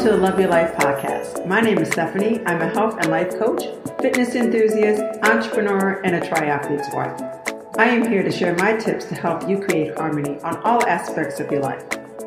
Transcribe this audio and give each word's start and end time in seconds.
To 0.00 0.08
the 0.08 0.16
Love 0.16 0.40
Your 0.40 0.48
Life 0.48 0.72
podcast. 0.76 1.46
My 1.46 1.60
name 1.60 1.76
is 1.76 1.88
Stephanie. 1.88 2.40
I'm 2.46 2.62
a 2.62 2.70
health 2.70 2.96
and 2.96 3.10
life 3.10 3.38
coach, 3.38 3.64
fitness 4.00 4.34
enthusiast, 4.34 5.02
entrepreneur, 5.22 6.00
and 6.04 6.16
a 6.16 6.20
triathlete's 6.26 6.88
wife. 6.94 7.20
I 7.76 7.84
am 7.88 8.08
here 8.08 8.22
to 8.22 8.32
share 8.32 8.56
my 8.56 8.72
tips 8.78 9.04
to 9.06 9.14
help 9.14 9.46
you 9.46 9.60
create 9.60 9.94
harmony 9.98 10.38
on 10.40 10.56
all 10.62 10.82
aspects 10.86 11.38
of 11.38 11.50
your 11.52 11.60
life 11.60 11.84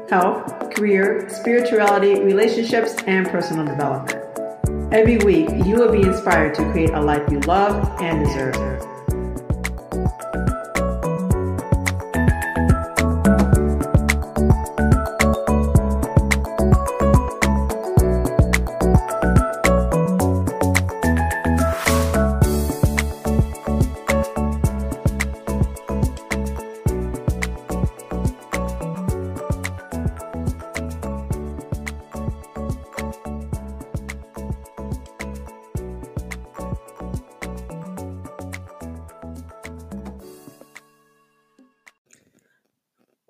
health, 0.07 0.69
career, 0.75 1.27
spirituality, 1.29 2.21
relationships, 2.21 2.93
and 3.07 3.27
personal 3.27 3.65
development. 3.65 4.23
Every 4.93 5.17
week, 5.17 5.49
you 5.65 5.75
will 5.75 5.91
be 5.91 6.03
inspired 6.03 6.53
to 6.53 6.71
create 6.71 6.91
a 6.91 7.01
life 7.01 7.27
you 7.31 7.39
love 7.39 7.99
and 7.99 8.23
deserve. 8.23 8.92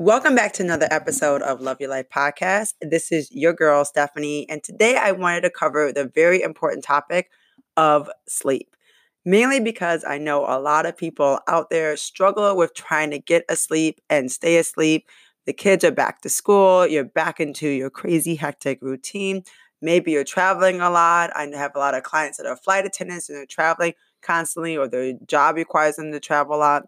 Welcome 0.03 0.35
back 0.35 0.51
to 0.55 0.63
another 0.63 0.89
episode 0.91 1.41
of 1.43 1.61
Love 1.61 1.79
Your 1.79 1.89
Life 1.89 2.09
podcast. 2.13 2.73
This 2.81 3.09
is 3.09 3.31
your 3.31 3.53
girl, 3.53 3.85
Stephanie, 3.85 4.45
and 4.49 4.61
today 4.61 4.97
I 4.97 5.13
wanted 5.13 5.41
to 5.43 5.49
cover 5.49 5.93
the 5.93 6.11
very 6.13 6.41
important 6.41 6.83
topic 6.83 7.29
of 7.77 8.09
sleep. 8.27 8.75
Mainly 9.23 9.61
because 9.61 10.03
I 10.03 10.17
know 10.17 10.43
a 10.45 10.59
lot 10.59 10.85
of 10.85 10.97
people 10.97 11.39
out 11.47 11.69
there 11.69 11.95
struggle 11.95 12.57
with 12.57 12.73
trying 12.73 13.11
to 13.11 13.17
get 13.19 13.45
asleep 13.47 14.01
and 14.09 14.29
stay 14.29 14.57
asleep. 14.57 15.07
The 15.45 15.53
kids 15.53 15.85
are 15.85 15.91
back 15.91 16.19
to 16.23 16.29
school, 16.29 16.85
you're 16.85 17.05
back 17.05 17.39
into 17.39 17.69
your 17.69 17.89
crazy, 17.89 18.35
hectic 18.35 18.81
routine. 18.81 19.43
Maybe 19.81 20.11
you're 20.11 20.25
traveling 20.25 20.81
a 20.81 20.89
lot. 20.89 21.31
I 21.33 21.45
have 21.55 21.77
a 21.77 21.79
lot 21.79 21.95
of 21.95 22.03
clients 22.03 22.39
that 22.39 22.45
are 22.45 22.57
flight 22.57 22.85
attendants 22.85 23.29
and 23.29 23.37
they're 23.37 23.45
traveling 23.45 23.93
constantly, 24.21 24.75
or 24.75 24.89
their 24.89 25.13
job 25.25 25.55
requires 25.55 25.95
them 25.95 26.11
to 26.11 26.19
travel 26.19 26.57
a 26.57 26.57
lot 26.57 26.83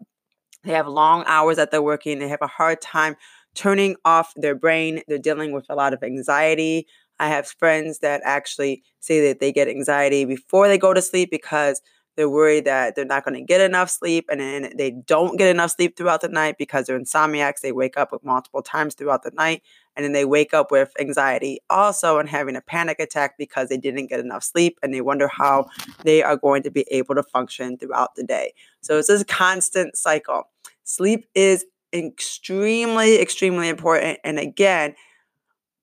they 0.66 0.72
have 0.72 0.88
long 0.88 1.24
hours 1.26 1.56
that 1.56 1.70
they're 1.70 1.82
working. 1.82 2.18
They 2.18 2.28
have 2.28 2.42
a 2.42 2.46
hard 2.46 2.80
time 2.82 3.16
turning 3.54 3.96
off 4.04 4.32
their 4.36 4.54
brain. 4.54 5.02
They're 5.08 5.18
dealing 5.18 5.52
with 5.52 5.66
a 5.70 5.74
lot 5.74 5.94
of 5.94 6.02
anxiety. 6.02 6.86
I 7.18 7.28
have 7.28 7.46
friends 7.46 8.00
that 8.00 8.20
actually 8.24 8.82
say 9.00 9.26
that 9.28 9.40
they 9.40 9.52
get 9.52 9.68
anxiety 9.68 10.24
before 10.26 10.68
they 10.68 10.76
go 10.78 10.92
to 10.92 11.00
sleep 11.00 11.30
because 11.30 11.80
they're 12.16 12.30
worried 12.30 12.64
that 12.64 12.96
they're 12.96 13.04
not 13.04 13.24
going 13.24 13.34
to 13.34 13.42
get 13.42 13.60
enough 13.60 13.90
sleep 13.90 14.26
and 14.30 14.40
then 14.40 14.72
they 14.76 14.90
don't 14.90 15.36
get 15.36 15.48
enough 15.48 15.72
sleep 15.72 15.96
throughout 15.96 16.22
the 16.22 16.28
night 16.28 16.56
because 16.58 16.86
they're 16.86 16.98
insomniacs. 16.98 17.60
They 17.60 17.72
wake 17.72 17.98
up 17.98 18.12
multiple 18.24 18.62
times 18.62 18.94
throughout 18.94 19.22
the 19.22 19.30
night 19.32 19.62
and 19.94 20.04
then 20.04 20.12
they 20.12 20.24
wake 20.24 20.54
up 20.54 20.70
with 20.70 20.92
anxiety 20.98 21.60
also 21.68 22.18
and 22.18 22.28
having 22.28 22.56
a 22.56 22.62
panic 22.62 22.98
attack 23.00 23.36
because 23.36 23.68
they 23.68 23.76
didn't 23.76 24.06
get 24.06 24.20
enough 24.20 24.44
sleep 24.44 24.78
and 24.82 24.94
they 24.94 25.02
wonder 25.02 25.28
how 25.28 25.66
they 26.04 26.22
are 26.22 26.36
going 26.36 26.62
to 26.62 26.70
be 26.70 26.86
able 26.90 27.14
to 27.14 27.22
function 27.22 27.76
throughout 27.76 28.14
the 28.14 28.24
day. 28.24 28.54
So 28.80 28.98
it's 28.98 29.08
this 29.08 29.22
constant 29.24 29.96
cycle. 29.96 30.48
Sleep 30.84 31.26
is 31.34 31.66
extremely, 31.92 33.20
extremely 33.20 33.68
important. 33.68 34.18
And 34.24 34.38
again, 34.38 34.94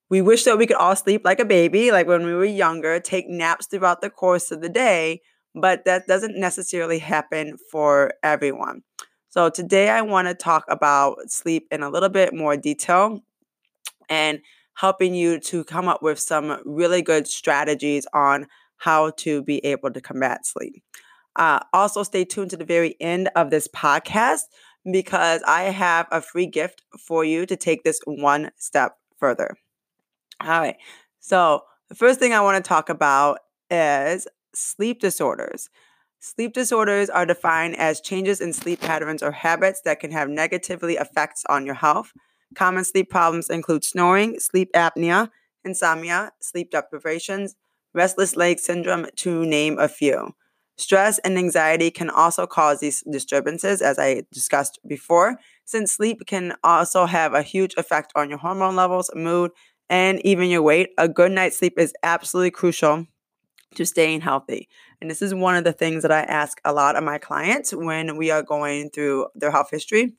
we 0.09 0.21
wish 0.21 0.45
that 0.45 0.57
we 0.57 0.65
could 0.65 0.77
all 0.77 0.95
sleep 0.95 1.23
like 1.25 1.39
a 1.39 1.45
baby, 1.45 1.91
like 1.91 2.07
when 2.07 2.25
we 2.25 2.33
were 2.33 2.45
younger, 2.45 2.99
take 2.99 3.27
naps 3.27 3.67
throughout 3.67 4.01
the 4.01 4.09
course 4.09 4.51
of 4.51 4.61
the 4.61 4.69
day 4.69 5.21
but 5.55 5.85
that 5.85 6.07
doesn't 6.07 6.37
necessarily 6.37 6.99
happen 6.99 7.57
for 7.71 8.13
everyone. 8.23 8.83
So 9.29 9.49
today 9.49 9.89
I 9.89 10.01
want 10.01 10.27
to 10.27 10.35
talk 10.35 10.65
about 10.67 11.17
sleep 11.29 11.67
in 11.71 11.81
a 11.81 11.89
little 11.89 12.09
bit 12.09 12.33
more 12.33 12.55
detail 12.55 13.23
and 14.09 14.39
helping 14.75 15.13
you 15.13 15.39
to 15.39 15.63
come 15.63 15.87
up 15.87 16.01
with 16.01 16.19
some 16.19 16.59
really 16.65 17.01
good 17.01 17.27
strategies 17.27 18.05
on 18.13 18.47
how 18.77 19.11
to 19.11 19.41
be 19.43 19.63
able 19.65 19.91
to 19.91 20.01
combat 20.01 20.45
sleep. 20.45 20.83
Uh, 21.35 21.59
also, 21.73 22.03
stay 22.03 22.25
tuned 22.25 22.51
to 22.51 22.57
the 22.57 22.65
very 22.65 22.95
end 22.99 23.29
of 23.35 23.49
this 23.49 23.67
podcast 23.67 24.41
because 24.91 25.41
I 25.47 25.63
have 25.63 26.07
a 26.11 26.21
free 26.21 26.45
gift 26.45 26.83
for 26.99 27.25
you 27.25 27.45
to 27.45 27.55
take 27.55 27.83
this 27.83 27.99
one 28.05 28.51
step 28.57 28.97
further. 29.17 29.55
All 30.41 30.49
right. 30.49 30.75
So, 31.19 31.63
the 31.89 31.95
first 31.95 32.19
thing 32.19 32.33
I 32.33 32.41
want 32.41 32.63
to 32.63 32.67
talk 32.67 32.89
about 32.89 33.39
is 33.71 34.27
sleep 34.55 34.99
disorders. 34.99 35.69
Sleep 36.19 36.53
disorders 36.53 37.09
are 37.09 37.25
defined 37.25 37.75
as 37.77 37.99
changes 37.99 38.39
in 38.39 38.53
sleep 38.53 38.79
patterns 38.79 39.21
or 39.21 39.31
habits 39.31 39.81
that 39.83 39.99
can 39.99 40.11
have 40.11 40.29
negatively 40.29 40.95
effects 40.95 41.43
on 41.49 41.65
your 41.65 41.75
health. 41.75 42.13
Common 42.55 42.85
sleep 42.85 43.09
problems 43.09 43.49
include 43.49 43.83
snoring, 43.83 44.39
sleep 44.39 44.71
apnea, 44.73 45.29
insomnia, 45.65 46.31
sleep 46.41 46.71
deprivations, 46.71 47.55
restless 47.93 48.35
leg 48.35 48.59
syndrome, 48.59 49.07
to 49.17 49.45
name 49.45 49.77
a 49.79 49.87
few. 49.87 50.33
Stress 50.77 51.19
and 51.19 51.37
anxiety 51.37 51.91
can 51.91 52.09
also 52.09 52.47
cause 52.47 52.79
these 52.79 53.03
disturbances, 53.09 53.81
as 53.81 53.99
I 53.99 54.23
discussed 54.31 54.79
before, 54.87 55.37
since 55.65 55.91
sleep 55.91 56.25
can 56.25 56.55
also 56.63 57.05
have 57.05 57.33
a 57.33 57.43
huge 57.43 57.75
effect 57.77 58.11
on 58.15 58.29
your 58.29 58.39
hormone 58.39 58.75
levels, 58.75 59.11
mood, 59.13 59.51
and 59.89 60.19
even 60.25 60.49
your 60.49 60.63
weight. 60.63 60.89
A 60.97 61.07
good 61.07 61.31
night's 61.31 61.57
sleep 61.57 61.77
is 61.77 61.93
absolutely 62.01 62.51
crucial 62.51 63.05
to 63.75 63.85
staying 63.85 64.21
healthy. 64.21 64.69
And 65.01 65.09
this 65.09 65.21
is 65.21 65.33
one 65.33 65.55
of 65.55 65.63
the 65.63 65.73
things 65.73 66.03
that 66.03 66.11
I 66.11 66.21
ask 66.21 66.59
a 66.65 66.73
lot 66.73 66.95
of 66.95 67.03
my 67.03 67.17
clients 67.17 67.73
when 67.73 68.17
we 68.17 68.31
are 68.31 68.43
going 68.43 68.89
through 68.89 69.27
their 69.35 69.51
health 69.51 69.69
history 69.71 70.13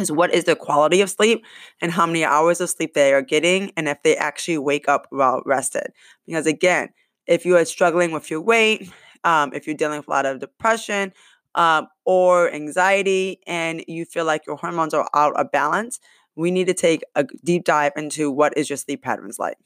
is 0.00 0.10
what 0.10 0.32
is 0.32 0.44
the 0.44 0.56
quality 0.56 1.00
of 1.00 1.10
sleep 1.10 1.44
and 1.80 1.92
how 1.92 2.06
many 2.06 2.24
hours 2.24 2.60
of 2.60 2.70
sleep 2.70 2.94
they 2.94 3.12
are 3.12 3.22
getting 3.22 3.72
and 3.76 3.88
if 3.88 4.02
they 4.02 4.16
actually 4.16 4.58
wake 4.58 4.88
up 4.88 5.06
well 5.12 5.42
rested. 5.44 5.92
Because 6.26 6.46
again, 6.46 6.88
if 7.26 7.44
you 7.44 7.56
are 7.56 7.64
struggling 7.64 8.12
with 8.12 8.30
your 8.30 8.40
weight, 8.40 8.90
um, 9.24 9.52
if 9.52 9.66
you're 9.66 9.76
dealing 9.76 9.98
with 9.98 10.08
a 10.08 10.10
lot 10.10 10.26
of 10.26 10.40
depression 10.40 11.12
um, 11.54 11.88
or 12.04 12.52
anxiety 12.52 13.40
and 13.46 13.84
you 13.86 14.04
feel 14.04 14.24
like 14.24 14.46
your 14.46 14.56
hormones 14.56 14.94
are 14.94 15.08
out 15.14 15.34
of 15.36 15.50
balance, 15.52 16.00
we 16.34 16.50
need 16.50 16.66
to 16.66 16.74
take 16.74 17.02
a 17.14 17.24
deep 17.44 17.64
dive 17.64 17.92
into 17.96 18.30
what 18.30 18.56
is 18.56 18.70
your 18.70 18.78
sleep 18.78 19.02
patterns 19.02 19.38
like. 19.38 19.58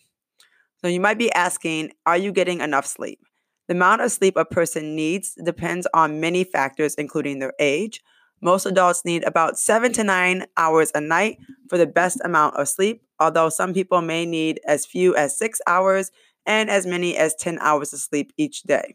So 0.87 0.91
you 0.91 1.01
might 1.01 1.19
be 1.19 1.33
asking, 1.33 1.95
are 2.07 2.17
you 2.17 2.31
getting 2.31 2.61
enough 2.61 2.87
sleep? 2.87 3.19
The 3.67 3.75
amount 3.75 4.03
of 4.03 4.13
sleep 4.13 4.37
a 4.37 4.45
person 4.45 4.95
needs 4.95 5.37
depends 5.45 5.85
on 5.93 6.21
many 6.21 6.45
factors, 6.45 6.95
including 6.95 7.41
their 7.41 7.55
age. 7.59 8.05
Most 8.41 8.67
adults 8.67 9.05
need 9.05 9.25
about 9.25 9.59
seven 9.59 9.93
to 9.95 10.05
nine 10.05 10.47
hours 10.57 10.93
a 10.95 11.01
night 11.01 11.39
for 11.69 11.77
the 11.77 11.89
best 11.89 12.21
amount 12.23 12.55
of 12.55 12.69
sleep, 12.69 13.03
although 13.19 13.49
some 13.49 13.75
people 13.75 14.01
may 14.01 14.25
need 14.25 14.61
as 14.65 14.87
few 14.87 15.17
as 15.17 15.37
six 15.37 15.61
hours 15.67 16.13
and 16.47 16.71
as 16.71 16.87
many 16.87 17.17
as 17.17 17.35
10 17.35 17.59
hours 17.59 17.93
of 17.93 17.99
sleep 17.99 18.33
each 18.37 18.63
day. 18.63 18.95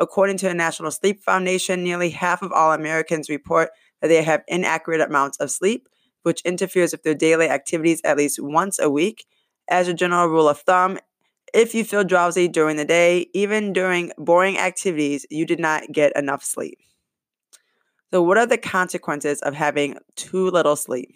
According 0.00 0.38
to 0.38 0.48
the 0.48 0.54
National 0.54 0.90
Sleep 0.90 1.22
Foundation, 1.22 1.84
nearly 1.84 2.10
half 2.10 2.42
of 2.42 2.50
all 2.50 2.72
Americans 2.72 3.28
report 3.28 3.70
that 4.02 4.08
they 4.08 4.24
have 4.24 4.42
inaccurate 4.48 5.02
amounts 5.02 5.38
of 5.38 5.52
sleep, 5.52 5.88
which 6.24 6.40
interferes 6.40 6.90
with 6.90 7.04
their 7.04 7.14
daily 7.14 7.48
activities 7.48 8.00
at 8.02 8.16
least 8.16 8.42
once 8.42 8.80
a 8.80 8.90
week. 8.90 9.24
As 9.70 9.86
a 9.86 9.92
general 9.92 10.28
rule 10.28 10.48
of 10.48 10.60
thumb, 10.60 10.98
if 11.54 11.74
you 11.74 11.84
feel 11.84 12.04
drowsy 12.04 12.48
during 12.48 12.76
the 12.76 12.84
day, 12.84 13.26
even 13.34 13.72
during 13.72 14.12
boring 14.18 14.58
activities, 14.58 15.26
you 15.30 15.46
did 15.46 15.60
not 15.60 15.90
get 15.92 16.16
enough 16.16 16.42
sleep. 16.42 16.78
So, 18.12 18.22
what 18.22 18.38
are 18.38 18.46
the 18.46 18.58
consequences 18.58 19.40
of 19.42 19.54
having 19.54 19.98
too 20.16 20.50
little 20.50 20.76
sleep? 20.76 21.10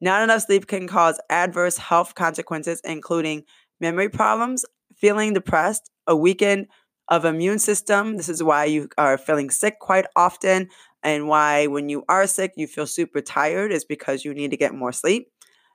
Not 0.00 0.22
enough 0.22 0.42
sleep 0.42 0.66
can 0.66 0.86
cause 0.86 1.20
adverse 1.30 1.78
health 1.78 2.14
consequences, 2.14 2.80
including 2.84 3.44
memory 3.80 4.08
problems, 4.08 4.64
feeling 4.96 5.32
depressed, 5.32 5.90
a 6.06 6.14
weakened 6.14 6.66
of 7.08 7.24
immune 7.24 7.58
system. 7.58 8.16
This 8.16 8.28
is 8.28 8.42
why 8.42 8.66
you 8.66 8.88
are 8.98 9.16
feeling 9.16 9.50
sick 9.50 9.78
quite 9.80 10.06
often, 10.16 10.68
and 11.02 11.28
why 11.28 11.66
when 11.66 11.88
you 11.88 12.04
are 12.08 12.26
sick, 12.26 12.52
you 12.56 12.66
feel 12.66 12.86
super 12.86 13.20
tired, 13.20 13.72
is 13.72 13.84
because 13.84 14.24
you 14.24 14.34
need 14.34 14.50
to 14.50 14.56
get 14.56 14.74
more 14.74 14.92
sleep 14.92 15.28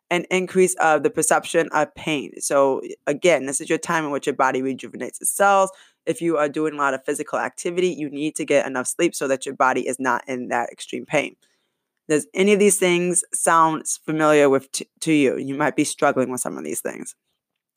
an 0.09 0.25
increase 0.29 0.75
of 0.75 1.03
the 1.03 1.09
perception 1.09 1.69
of 1.71 1.93
pain. 1.95 2.39
So, 2.39 2.81
again, 3.07 3.45
this 3.45 3.61
is 3.61 3.69
your 3.69 3.79
time 3.79 4.05
in 4.05 4.11
which 4.11 4.27
your 4.27 4.35
body 4.35 4.61
rejuvenates 4.61 5.21
its 5.21 5.31
cells. 5.31 5.71
If 6.05 6.21
you 6.21 6.37
are 6.37 6.49
doing 6.49 6.73
a 6.73 6.77
lot 6.77 6.93
of 6.93 7.03
physical 7.05 7.39
activity, 7.39 7.89
you 7.89 8.09
need 8.09 8.35
to 8.35 8.45
get 8.45 8.67
enough 8.67 8.87
sleep 8.87 9.15
so 9.15 9.27
that 9.27 9.45
your 9.45 9.55
body 9.55 9.87
is 9.87 9.99
not 9.99 10.23
in 10.27 10.49
that 10.49 10.69
extreme 10.71 11.05
pain. 11.05 11.35
Does 12.09 12.27
any 12.33 12.53
of 12.53 12.59
these 12.59 12.77
things 12.77 13.23
sound 13.33 13.87
familiar 14.05 14.49
with 14.49 14.71
t- 14.71 14.89
to 15.01 15.13
you? 15.13 15.37
You 15.37 15.55
might 15.55 15.75
be 15.75 15.85
struggling 15.85 16.29
with 16.29 16.41
some 16.41 16.57
of 16.57 16.63
these 16.63 16.81
things. 16.81 17.15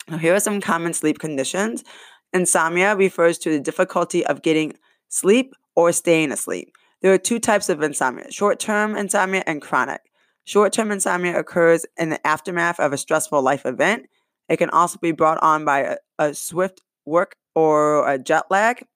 Now, 0.08 0.19
here 0.19 0.34
are 0.34 0.40
some 0.40 0.61
common 0.61 0.94
sleep 0.94 1.19
conditions. 1.19 1.84
Insomnia 2.32 2.96
refers 2.96 3.38
to 3.38 3.50
the 3.50 3.61
difficulty 3.61 4.26
of 4.26 4.43
getting 4.43 4.75
sleep 5.08 5.55
or 5.75 5.93
staying 5.93 6.32
asleep. 6.32 6.73
There 7.02 7.12
are 7.12 7.19
two 7.19 7.38
types 7.38 7.69
of 7.69 7.82
insomnia 7.82 8.31
short 8.32 8.58
term 8.58 8.96
insomnia 8.96 9.44
and 9.46 9.62
chronic. 9.62 10.00
Short 10.46 10.72
term 10.72 10.93
insomnia 10.93 11.37
occurs 11.37 11.84
in 11.98 12.10
the 12.10 12.25
aftermath 12.25 12.78
of 12.78 12.93
a 12.93 12.96
stressful 12.96 13.43
life 13.43 13.66
event. 13.66 14.06
It 14.48 14.58
can 14.58 14.70
also 14.70 14.96
be 14.96 15.10
brought 15.10 15.43
on 15.43 15.64
by 15.64 15.81
a, 15.81 15.96
a 16.20 16.34
shift 16.34 16.82
work 17.04 17.34
or 17.56 18.08
a 18.08 18.16
jet 18.16 18.44
lag. 18.48 18.87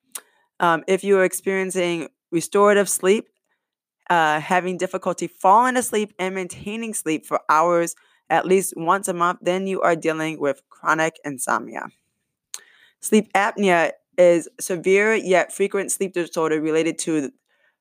Um, 0.61 0.85
if 0.87 1.03
you 1.03 1.19
are 1.19 1.25
experiencing 1.25 2.09
restorative 2.31 2.89
sleep, 2.89 3.27
uh, 4.09 4.39
having 4.39 4.79
difficulty 4.79 5.27
falling 5.27 5.77
asleep 5.77 6.15
and 6.21 6.37
maintaining 6.37 6.95
sleep 6.95 7.27
for 7.27 7.41
hours 7.49 7.97
at 8.29 8.47
least 8.47 8.75
once 8.77 9.09
a 9.09 9.13
month, 9.13 9.41
then 9.43 9.67
you 9.67 9.81
are 9.81 9.97
dealing 9.97 10.39
with 10.39 10.63
chronic 10.71 11.19
insomnia. 11.25 11.89
Sleep 13.01 13.29
apnea 13.33 13.91
is 14.17 14.49
severe 14.61 15.15
yet 15.15 15.53
frequent 15.53 15.91
sleep 15.91 16.13
disorder 16.13 16.61
related 16.61 16.97
to 17.01 17.33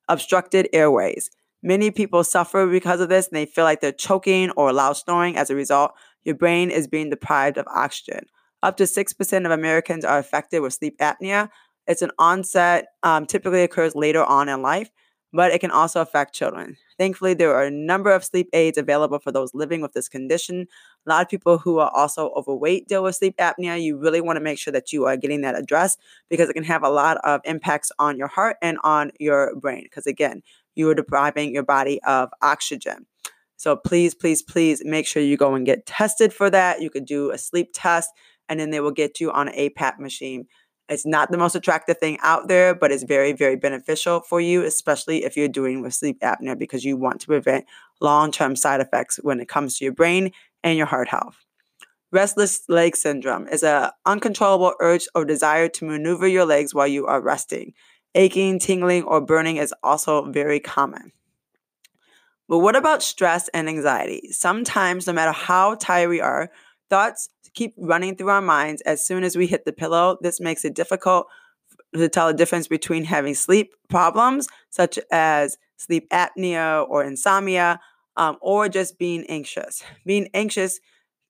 obstructed 0.07 0.67
airways. 0.73 1.29
Many 1.61 1.91
people 1.91 2.23
suffer 2.23 2.65
because 2.67 3.01
of 3.01 3.09
this 3.09 3.27
and 3.27 3.35
they 3.35 3.45
feel 3.45 3.65
like 3.65 3.81
they're 3.81 3.91
choking 3.91 4.49
or 4.51 4.71
loud 4.71 4.93
snoring. 4.93 5.35
As 5.35 5.49
a 5.49 5.55
result, 5.55 5.91
your 6.23 6.35
brain 6.35 6.71
is 6.71 6.87
being 6.87 7.09
deprived 7.09 7.57
of 7.57 7.67
oxygen. 7.67 8.25
Up 8.63 8.77
to 8.77 8.83
6% 8.83 9.45
of 9.45 9.51
Americans 9.51 10.05
are 10.05 10.19
affected 10.19 10.61
with 10.61 10.73
sleep 10.73 10.97
apnea. 10.99 11.49
It's 11.87 12.01
an 12.01 12.11
onset, 12.19 12.87
um, 13.03 13.25
typically 13.25 13.63
occurs 13.63 13.95
later 13.95 14.23
on 14.23 14.47
in 14.47 14.61
life, 14.61 14.89
but 15.33 15.51
it 15.51 15.59
can 15.59 15.71
also 15.71 16.01
affect 16.01 16.35
children. 16.35 16.77
Thankfully, 16.97 17.33
there 17.33 17.55
are 17.55 17.63
a 17.63 17.71
number 17.71 18.11
of 18.11 18.25
sleep 18.25 18.49
aids 18.51 18.77
available 18.77 19.19
for 19.19 19.31
those 19.31 19.53
living 19.53 19.81
with 19.81 19.93
this 19.93 20.09
condition. 20.09 20.67
A 21.07 21.09
lot 21.09 21.21
of 21.21 21.29
people 21.29 21.57
who 21.57 21.79
are 21.79 21.89
also 21.95 22.29
overweight 22.31 22.87
deal 22.89 23.03
with 23.03 23.15
sleep 23.15 23.37
apnea. 23.37 23.81
You 23.81 23.97
really 23.97 24.19
want 24.19 24.35
to 24.35 24.43
make 24.43 24.59
sure 24.59 24.73
that 24.73 24.91
you 24.91 25.05
are 25.05 25.15
getting 25.15 25.41
that 25.41 25.57
addressed 25.57 25.99
because 26.29 26.49
it 26.49 26.53
can 26.53 26.65
have 26.65 26.83
a 26.83 26.89
lot 26.89 27.17
of 27.23 27.39
impacts 27.45 27.91
on 27.99 28.17
your 28.17 28.27
heart 28.27 28.57
and 28.61 28.77
on 28.83 29.11
your 29.17 29.55
brain. 29.55 29.83
Because 29.83 30.05
again, 30.05 30.43
you 30.79 30.89
are 30.89 30.95
depriving 30.95 31.53
your 31.53 31.63
body 31.63 32.01
of 32.03 32.29
oxygen. 32.41 33.05
So 33.57 33.75
please, 33.75 34.15
please, 34.15 34.41
please 34.41 34.81
make 34.83 35.05
sure 35.05 35.21
you 35.21 35.37
go 35.37 35.53
and 35.53 35.65
get 35.65 35.85
tested 35.85 36.33
for 36.33 36.49
that. 36.49 36.81
You 36.81 36.89
could 36.89 37.05
do 37.05 37.31
a 37.31 37.37
sleep 37.37 37.69
test 37.73 38.09
and 38.47 38.59
then 38.59 38.71
they 38.71 38.79
will 38.79 38.91
get 38.91 39.19
you 39.19 39.31
on 39.31 39.49
an 39.49 39.55
APAP 39.55 39.99
machine 39.99 40.47
it's 40.89 41.05
not 41.05 41.31
the 41.31 41.37
most 41.37 41.55
attractive 41.55 41.99
thing 41.99 42.17
out 42.23 42.47
there, 42.47 42.73
but 42.73 42.91
it's 42.91 43.03
very, 43.03 43.31
very 43.31 43.55
beneficial 43.55 44.21
for 44.21 44.41
you, 44.41 44.63
especially 44.63 45.23
if 45.23 45.37
you're 45.37 45.47
doing 45.47 45.81
with 45.81 45.93
sleep 45.93 46.19
apnea 46.21 46.57
because 46.57 46.83
you 46.83 46.97
want 46.97 47.21
to 47.21 47.27
prevent 47.27 47.65
long 48.01 48.31
term 48.31 48.55
side 48.55 48.81
effects 48.81 49.17
when 49.21 49.39
it 49.39 49.47
comes 49.47 49.77
to 49.77 49.85
your 49.85 49.93
brain 49.93 50.31
and 50.63 50.77
your 50.77 50.87
heart 50.87 51.07
health. 51.07 51.45
Restless 52.11 52.63
leg 52.67 52.95
syndrome 52.95 53.47
is 53.47 53.61
an 53.61 53.91
uncontrollable 54.07 54.73
urge 54.81 55.07
or 55.13 55.25
desire 55.25 55.69
to 55.69 55.85
maneuver 55.85 56.27
your 56.27 56.45
legs 56.45 56.73
while 56.73 56.87
you 56.87 57.05
are 57.05 57.21
resting. 57.21 57.73
Aching, 58.15 58.59
tingling, 58.59 59.03
or 59.03 59.21
burning 59.21 59.57
is 59.57 59.73
also 59.83 60.29
very 60.31 60.59
common. 60.59 61.11
But 62.47 62.59
what 62.59 62.75
about 62.75 63.03
stress 63.03 63.47
and 63.49 63.69
anxiety? 63.69 64.29
Sometimes, 64.31 65.05
no 65.05 65.13
matter 65.13 65.31
how 65.31 65.75
tired 65.75 66.09
we 66.09 66.19
are, 66.19 66.49
thoughts 66.89 67.29
keep 67.53 67.73
running 67.77 68.15
through 68.15 68.29
our 68.29 68.41
minds 68.41 68.81
as 68.81 69.05
soon 69.05 69.23
as 69.23 69.35
we 69.35 69.45
hit 69.45 69.65
the 69.65 69.73
pillow. 69.73 70.17
This 70.21 70.39
makes 70.39 70.65
it 70.65 70.73
difficult 70.73 71.27
to 71.95 72.09
tell 72.09 72.27
the 72.27 72.33
difference 72.33 72.67
between 72.67 73.03
having 73.03 73.35
sleep 73.35 73.73
problems, 73.89 74.47
such 74.69 74.99
as 75.11 75.57
sleep 75.77 76.09
apnea 76.09 76.87
or 76.89 77.03
insomnia, 77.03 77.79
um, 78.17 78.37
or 78.41 78.69
just 78.69 78.97
being 78.99 79.25
anxious. 79.27 79.83
Being 80.05 80.29
anxious 80.33 80.79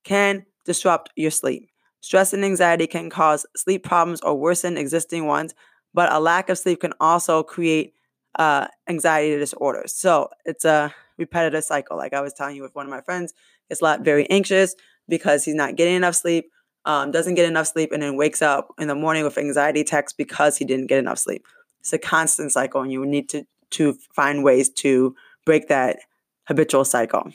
can 0.03 0.45
disrupt 0.65 1.11
your 1.15 1.31
sleep. 1.31 1.69
Stress 2.01 2.33
and 2.33 2.45
anxiety 2.45 2.87
can 2.87 3.09
cause 3.09 3.45
sleep 3.55 3.83
problems 3.83 4.21
or 4.21 4.35
worsen 4.35 4.77
existing 4.77 5.25
ones, 5.25 5.53
but 5.93 6.11
a 6.11 6.19
lack 6.19 6.49
of 6.49 6.57
sleep 6.57 6.81
can 6.81 6.93
also 6.99 7.43
create 7.43 7.93
uh, 8.37 8.67
anxiety 8.87 9.37
disorders. 9.37 9.93
So 9.93 10.29
it's 10.45 10.65
a 10.65 10.93
repetitive 11.17 11.63
cycle. 11.63 11.97
Like 11.97 12.13
I 12.13 12.21
was 12.21 12.33
telling 12.33 12.55
you 12.55 12.61
with 12.61 12.75
one 12.75 12.85
of 12.85 12.91
my 12.91 13.01
friends, 13.01 13.33
it's 13.69 13.81
a 13.81 13.83
lot 13.83 14.01
very 14.01 14.29
anxious 14.29 14.75
because 15.07 15.43
he's 15.45 15.55
not 15.55 15.75
getting 15.75 15.95
enough 15.95 16.15
sleep, 16.15 16.51
um, 16.85 17.11
doesn't 17.11 17.35
get 17.35 17.47
enough 17.47 17.67
sleep, 17.67 17.91
and 17.91 18.01
then 18.01 18.15
wakes 18.15 18.41
up 18.41 18.73
in 18.79 18.87
the 18.87 18.95
morning 18.95 19.23
with 19.23 19.37
anxiety 19.37 19.81
attacks 19.81 20.13
because 20.13 20.57
he 20.57 20.65
didn't 20.65 20.87
get 20.87 20.99
enough 20.99 21.19
sleep. 21.19 21.45
It's 21.79 21.93
a 21.93 21.97
constant 21.97 22.51
cycle, 22.51 22.81
and 22.81 22.91
you 22.91 23.05
need 23.05 23.29
to 23.29 23.45
to 23.71 23.93
find 24.15 24.43
ways 24.43 24.69
to 24.69 25.15
break 25.45 25.67
that 25.67 25.99
habitual 26.47 26.85
cycle. 26.85 27.31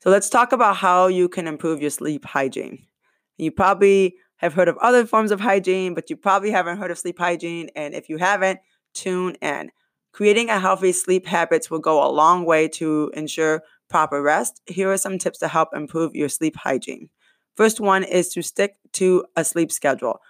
So 0.00 0.10
let's 0.10 0.28
talk 0.28 0.52
about 0.52 0.76
how 0.76 1.08
you 1.08 1.28
can 1.28 1.48
improve 1.48 1.80
your 1.80 1.90
sleep 1.90 2.24
hygiene. 2.24 2.86
You 3.38 3.50
probably 3.50 4.16
have 4.36 4.54
heard 4.54 4.68
of 4.68 4.76
other 4.78 5.06
forms 5.06 5.30
of 5.30 5.40
hygiene, 5.40 5.94
but 5.94 6.10
you 6.10 6.16
probably 6.16 6.50
haven't 6.50 6.78
heard 6.78 6.90
of 6.90 6.98
sleep 6.98 7.18
hygiene. 7.18 7.70
And 7.74 7.94
if 7.94 8.08
you 8.08 8.18
haven't, 8.18 8.60
tune 8.94 9.36
in. 9.40 9.70
Creating 10.12 10.48
a 10.48 10.60
healthy 10.60 10.92
sleep 10.92 11.26
habits 11.26 11.70
will 11.70 11.78
go 11.78 12.02
a 12.02 12.10
long 12.10 12.44
way 12.44 12.68
to 12.68 13.10
ensure 13.14 13.62
proper 13.88 14.22
rest, 14.22 14.60
here 14.66 14.90
are 14.90 14.98
some 14.98 15.18
tips 15.18 15.38
to 15.38 15.48
help 15.48 15.68
improve 15.74 16.14
your 16.14 16.28
sleep 16.28 16.56
hygiene. 16.56 17.08
First 17.54 17.80
one 17.80 18.04
is 18.04 18.28
to 18.30 18.42
stick 18.42 18.76
to 18.94 19.24
a 19.36 19.44
sleep 19.44 19.70
schedule. 19.70 20.20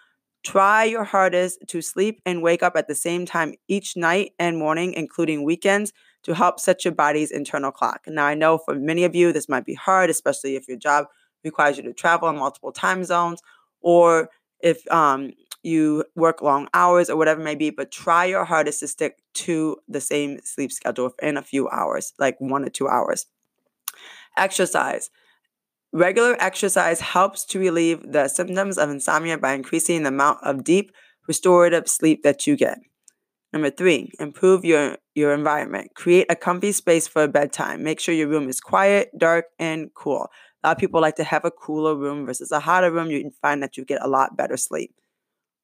Try 0.44 0.84
your 0.84 1.04
hardest 1.04 1.60
to 1.68 1.82
sleep 1.82 2.20
and 2.24 2.42
wake 2.42 2.62
up 2.62 2.76
at 2.76 2.86
the 2.86 2.94
same 2.94 3.26
time 3.26 3.54
each 3.66 3.96
night 3.96 4.32
and 4.38 4.58
morning, 4.58 4.92
including 4.92 5.42
weekends, 5.42 5.92
to 6.22 6.34
help 6.34 6.60
set 6.60 6.84
your 6.84 6.94
body's 6.94 7.30
internal 7.30 7.72
clock. 7.72 8.02
Now, 8.06 8.26
I 8.26 8.34
know 8.34 8.58
for 8.58 8.74
many 8.74 9.04
of 9.04 9.14
you, 9.14 9.32
this 9.32 9.48
might 9.48 9.64
be 9.64 9.74
hard, 9.74 10.10
especially 10.10 10.54
if 10.54 10.68
your 10.68 10.76
job 10.76 11.06
requires 11.42 11.76
you 11.76 11.82
to 11.84 11.92
travel 11.92 12.28
in 12.28 12.36
multiple 12.36 12.72
time 12.72 13.04
zones 13.04 13.40
or 13.80 14.30
if 14.60 14.90
um, 14.90 15.32
you 15.62 16.04
work 16.14 16.42
long 16.42 16.68
hours 16.72 17.10
or 17.10 17.16
whatever 17.16 17.40
it 17.40 17.44
may 17.44 17.54
be, 17.54 17.70
but 17.70 17.90
try 17.90 18.24
your 18.24 18.44
hardest 18.44 18.80
to 18.80 18.88
stick 18.88 19.18
to 19.34 19.76
the 19.88 20.00
same 20.00 20.38
sleep 20.44 20.72
schedule 20.72 21.12
in 21.20 21.36
a 21.36 21.42
few 21.42 21.68
hours, 21.68 22.12
like 22.18 22.40
one 22.40 22.64
or 22.64 22.70
two 22.70 22.88
hours. 22.88 23.26
Exercise. 24.36 25.10
Regular 25.92 26.36
exercise 26.40 27.00
helps 27.00 27.44
to 27.46 27.58
relieve 27.58 28.12
the 28.12 28.28
symptoms 28.28 28.76
of 28.78 28.90
insomnia 28.90 29.38
by 29.38 29.54
increasing 29.54 30.02
the 30.02 30.08
amount 30.08 30.38
of 30.42 30.62
deep, 30.62 30.92
restorative 31.26 31.88
sleep 31.88 32.22
that 32.22 32.46
you 32.46 32.56
get. 32.56 32.78
Number 33.52 33.70
three, 33.70 34.10
improve 34.20 34.64
your, 34.64 34.98
your 35.14 35.32
environment. 35.32 35.92
Create 35.94 36.26
a 36.28 36.36
comfy 36.36 36.72
space 36.72 37.08
for 37.08 37.26
bedtime. 37.26 37.82
Make 37.82 38.00
sure 38.00 38.14
your 38.14 38.28
room 38.28 38.48
is 38.48 38.60
quiet, 38.60 39.10
dark, 39.16 39.46
and 39.58 39.88
cool. 39.94 40.28
A 40.66 40.70
lot 40.70 40.78
of 40.78 40.80
people 40.80 41.00
like 41.00 41.14
to 41.14 41.22
have 41.22 41.44
a 41.44 41.50
cooler 41.52 41.94
room 41.94 42.26
versus 42.26 42.50
a 42.50 42.58
hotter 42.58 42.90
room. 42.90 43.08
You 43.08 43.30
find 43.40 43.62
that 43.62 43.76
you 43.76 43.84
get 43.84 44.02
a 44.02 44.08
lot 44.08 44.36
better 44.36 44.56
sleep. 44.56 44.92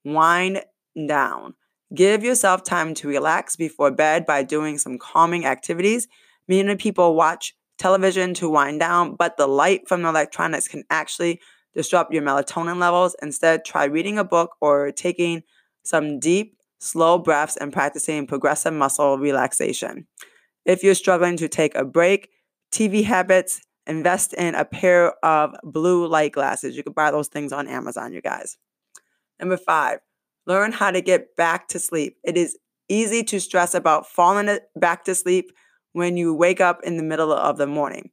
Wind 0.05 0.63
down. 1.09 1.55
Give 1.93 2.23
yourself 2.23 2.63
time 2.63 2.93
to 2.93 3.09
relax 3.09 3.57
before 3.57 3.91
bed 3.91 4.25
by 4.25 4.43
doing 4.43 4.77
some 4.77 4.97
calming 4.97 5.45
activities. 5.45 6.07
Many 6.47 6.77
people 6.77 7.17
watch 7.17 7.53
television 7.77 8.33
to 8.35 8.49
wind 8.49 8.79
down, 8.79 9.17
but 9.17 9.35
the 9.35 9.45
light 9.45 9.89
from 9.89 10.03
the 10.03 10.07
electronics 10.07 10.69
can 10.69 10.85
actually 10.89 11.41
disrupt 11.73 12.13
your 12.13 12.23
melatonin 12.23 12.79
levels. 12.79 13.13
Instead, 13.21 13.65
try 13.65 13.83
reading 13.83 14.17
a 14.17 14.23
book 14.23 14.51
or 14.61 14.93
taking 14.93 15.43
some 15.83 16.17
deep, 16.17 16.55
slow 16.79 17.17
breaths 17.17 17.57
and 17.57 17.73
practicing 17.73 18.25
progressive 18.25 18.73
muscle 18.73 19.17
relaxation. 19.17 20.07
If 20.63 20.81
you're 20.81 20.95
struggling 20.95 21.35
to 21.37 21.49
take 21.49 21.75
a 21.75 21.83
break, 21.83 22.29
TV 22.71 23.03
habits, 23.03 23.59
invest 23.87 24.33
in 24.33 24.55
a 24.55 24.65
pair 24.65 25.13
of 25.25 25.55
blue 25.63 26.07
light 26.07 26.31
glasses. 26.31 26.75
You 26.75 26.83
can 26.83 26.93
buy 26.93 27.11
those 27.11 27.27
things 27.27 27.51
on 27.51 27.67
Amazon, 27.67 28.13
you 28.13 28.21
guys. 28.21 28.57
Number 29.39 29.57
five, 29.57 29.99
learn 30.45 30.71
how 30.71 30.91
to 30.91 31.01
get 31.01 31.35
back 31.35 31.67
to 31.69 31.79
sleep. 31.79 32.17
It 32.23 32.37
is 32.37 32.57
easy 32.89 33.23
to 33.23 33.39
stress 33.39 33.73
about 33.73 34.07
falling 34.07 34.59
back 34.75 35.03
to 35.05 35.15
sleep 35.15 35.51
when 35.93 36.17
you 36.17 36.33
wake 36.33 36.61
up 36.61 36.81
in 36.83 36.97
the 36.97 37.03
middle 37.03 37.31
of 37.31 37.57
the 37.57 37.67
morning. 37.67 38.09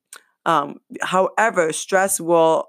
Um, 0.46 0.76
however, 1.02 1.72
stress 1.72 2.20
will, 2.20 2.68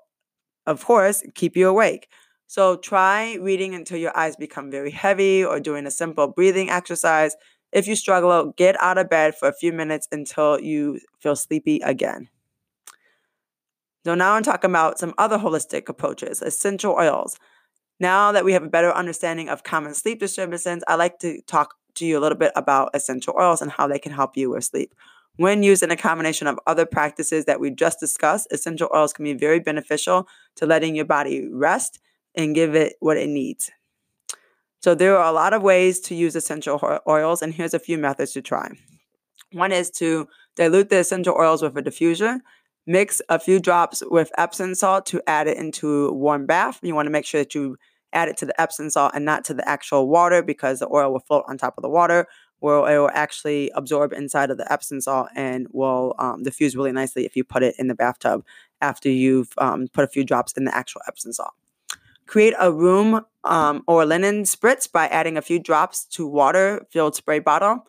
of 0.66 0.84
course, 0.84 1.24
keep 1.36 1.56
you 1.56 1.70
awake. 1.70 2.08
So 2.48 2.76
try 2.76 3.36
reading 3.36 3.74
until 3.74 3.98
your 3.98 4.16
eyes 4.18 4.36
become 4.36 4.70
very 4.70 4.92
heavy 4.92 5.44
or 5.44 5.60
doing 5.60 5.86
a 5.86 5.92
simple 5.92 6.28
breathing 6.28 6.70
exercise. 6.70 7.36
If 7.72 7.88
you 7.88 7.96
struggle, 7.96 8.54
get 8.58 8.76
out 8.82 8.98
of 8.98 9.10
bed 9.10 9.36
for 9.36 9.48
a 9.48 9.54
few 9.54 9.72
minutes 9.72 10.08
until 10.12 10.60
you 10.60 11.00
feel 11.20 11.38
sleepy 11.38 11.80
again. 11.80 12.28
So 14.06 14.16
now 14.16 14.34
I'm 14.34 14.44
talking 14.44 14.70
about 14.70 15.00
some 15.00 15.14
other 15.18 15.38
holistic 15.38 15.88
approaches, 15.90 16.42
essential 16.42 16.94
oils. 16.94 17.38
Now 18.00 18.32
that 18.32 18.44
we 18.44 18.54
have 18.54 18.64
a 18.64 18.70
better 18.70 18.92
understanding 18.92 19.50
of 19.50 19.64
common 19.64 19.94
sleep 19.94 20.20
disturbances, 20.20 20.84
I 20.88 20.96
like 20.96 21.20
to 21.20 21.42
talk 21.44 21.76
to 21.96 22.06
you 22.06 22.18
a 22.18 22.22
little 22.22 22.38
bit 22.38 22.52
about 22.56 22.90
essential 22.94 23.36
oils 23.40 23.62
and 23.62 23.72
how 23.72 23.88
they 23.88 24.00
can 24.00 24.12
help 24.12 24.36
you 24.36 24.50
with 24.50 24.64
sleep. 24.64 24.94
When 25.38 25.64
used 25.64 25.84
in 25.84 25.92
a 25.92 25.98
combination 25.98 26.48
of 26.48 26.60
other 26.68 26.86
practices 26.86 27.46
that 27.46 27.60
we 27.60 27.72
just 27.72 28.00
discussed, 28.00 28.48
essential 28.52 28.90
oils 28.94 29.14
can 29.14 29.24
be 29.24 29.34
very 29.34 29.60
beneficial 29.60 30.28
to 30.56 30.66
letting 30.66 30.96
your 30.96 31.06
body 31.06 31.48
rest 31.52 32.00
and 32.36 32.56
give 32.56 32.76
it 32.76 32.94
what 33.00 33.18
it 33.18 33.30
needs. 33.30 33.72
So, 34.82 34.96
there 34.96 35.16
are 35.16 35.30
a 35.30 35.32
lot 35.32 35.54
of 35.54 35.62
ways 35.62 36.00
to 36.02 36.16
use 36.16 36.36
essential 36.36 36.80
oils, 37.08 37.42
and 37.42 37.54
here's 37.54 37.76
a 37.76 37.80
few 37.80 38.00
methods 38.00 38.32
to 38.34 38.42
try. 38.42 38.72
One 39.52 39.72
is 39.72 39.92
to 39.92 40.28
dilute 40.56 40.90
the 40.90 40.98
essential 40.98 41.36
oils 41.36 41.62
with 41.62 41.78
a 41.78 41.84
diffuser. 41.84 42.40
Mix 42.88 43.22
a 43.30 43.40
few 43.40 43.60
drops 43.60 44.04
with 44.10 44.32
Epsom 44.38 44.76
salt 44.76 45.06
to 45.08 45.22
add 45.28 45.48
it 45.48 45.58
into 45.58 46.12
warm 46.14 46.46
bath. 46.46 46.80
You 46.82 46.96
want 46.96 47.06
to 47.06 47.12
make 47.12 47.26
sure 47.26 47.42
that 47.42 47.54
you 47.56 47.78
add 48.14 48.28
it 48.28 48.38
to 48.38 48.46
the 48.46 48.60
Epsom 48.60 48.90
salt 48.90 49.14
and 49.16 49.24
not 49.24 49.46
to 49.46 49.54
the 49.54 49.68
actual 49.68 50.10
water 50.10 50.42
because 50.42 50.80
the 50.80 50.90
oil 50.92 51.12
will 51.12 51.20
float 51.20 51.46
on 51.48 51.58
top 51.58 51.78
of 51.78 51.82
the 51.82 51.90
water. 51.90 52.28
where 52.60 52.78
it 52.94 53.00
will 53.00 53.10
actually 53.14 53.72
absorb 53.74 54.14
inside 54.14 54.52
of 54.52 54.58
the 54.58 54.72
Epsom 54.72 55.02
salt 55.02 55.28
and 55.36 55.68
will 55.72 56.14
um, 56.20 56.44
diffuse 56.44 56.76
really 56.76 56.92
nicely 56.92 57.26
if 57.26 57.36
you 57.36 57.44
put 57.44 57.64
it 57.64 57.76
in 57.80 57.88
the 57.88 57.96
bathtub 57.96 58.46
after 58.82 59.10
you've 59.10 59.52
um, 59.58 59.88
put 59.92 60.04
a 60.04 60.08
few 60.08 60.24
drops 60.24 60.54
in 60.54 60.64
the 60.66 60.76
actual 60.76 61.02
Epsom 61.08 61.34
salt. 61.34 61.54
Create 62.28 62.54
a 62.60 62.72
room 62.72 63.26
um, 63.44 63.84
or 63.88 64.06
linen 64.06 64.44
spritz 64.44 64.90
by 64.90 65.08
adding 65.08 65.38
a 65.38 65.42
few 65.42 65.60
drops 65.60 66.06
to 66.06 66.28
water 66.28 66.86
filled 66.92 67.16
spray 67.16 67.40
bottle. 67.40 67.86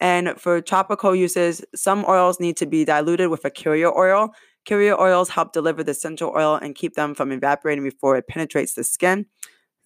And 0.00 0.40
for 0.40 0.60
topical 0.60 1.14
uses, 1.14 1.64
some 1.74 2.04
oils 2.06 2.38
need 2.38 2.56
to 2.58 2.66
be 2.66 2.84
diluted 2.84 3.30
with 3.30 3.44
a 3.44 3.50
carrier 3.50 3.96
oil. 3.96 4.32
Carrier 4.64 5.00
oils 5.00 5.30
help 5.30 5.52
deliver 5.52 5.82
the 5.82 5.92
essential 5.92 6.32
oil 6.36 6.54
and 6.54 6.74
keep 6.74 6.94
them 6.94 7.14
from 7.14 7.32
evaporating 7.32 7.84
before 7.84 8.16
it 8.16 8.28
penetrates 8.28 8.74
the 8.74 8.84
skin. 8.84 9.26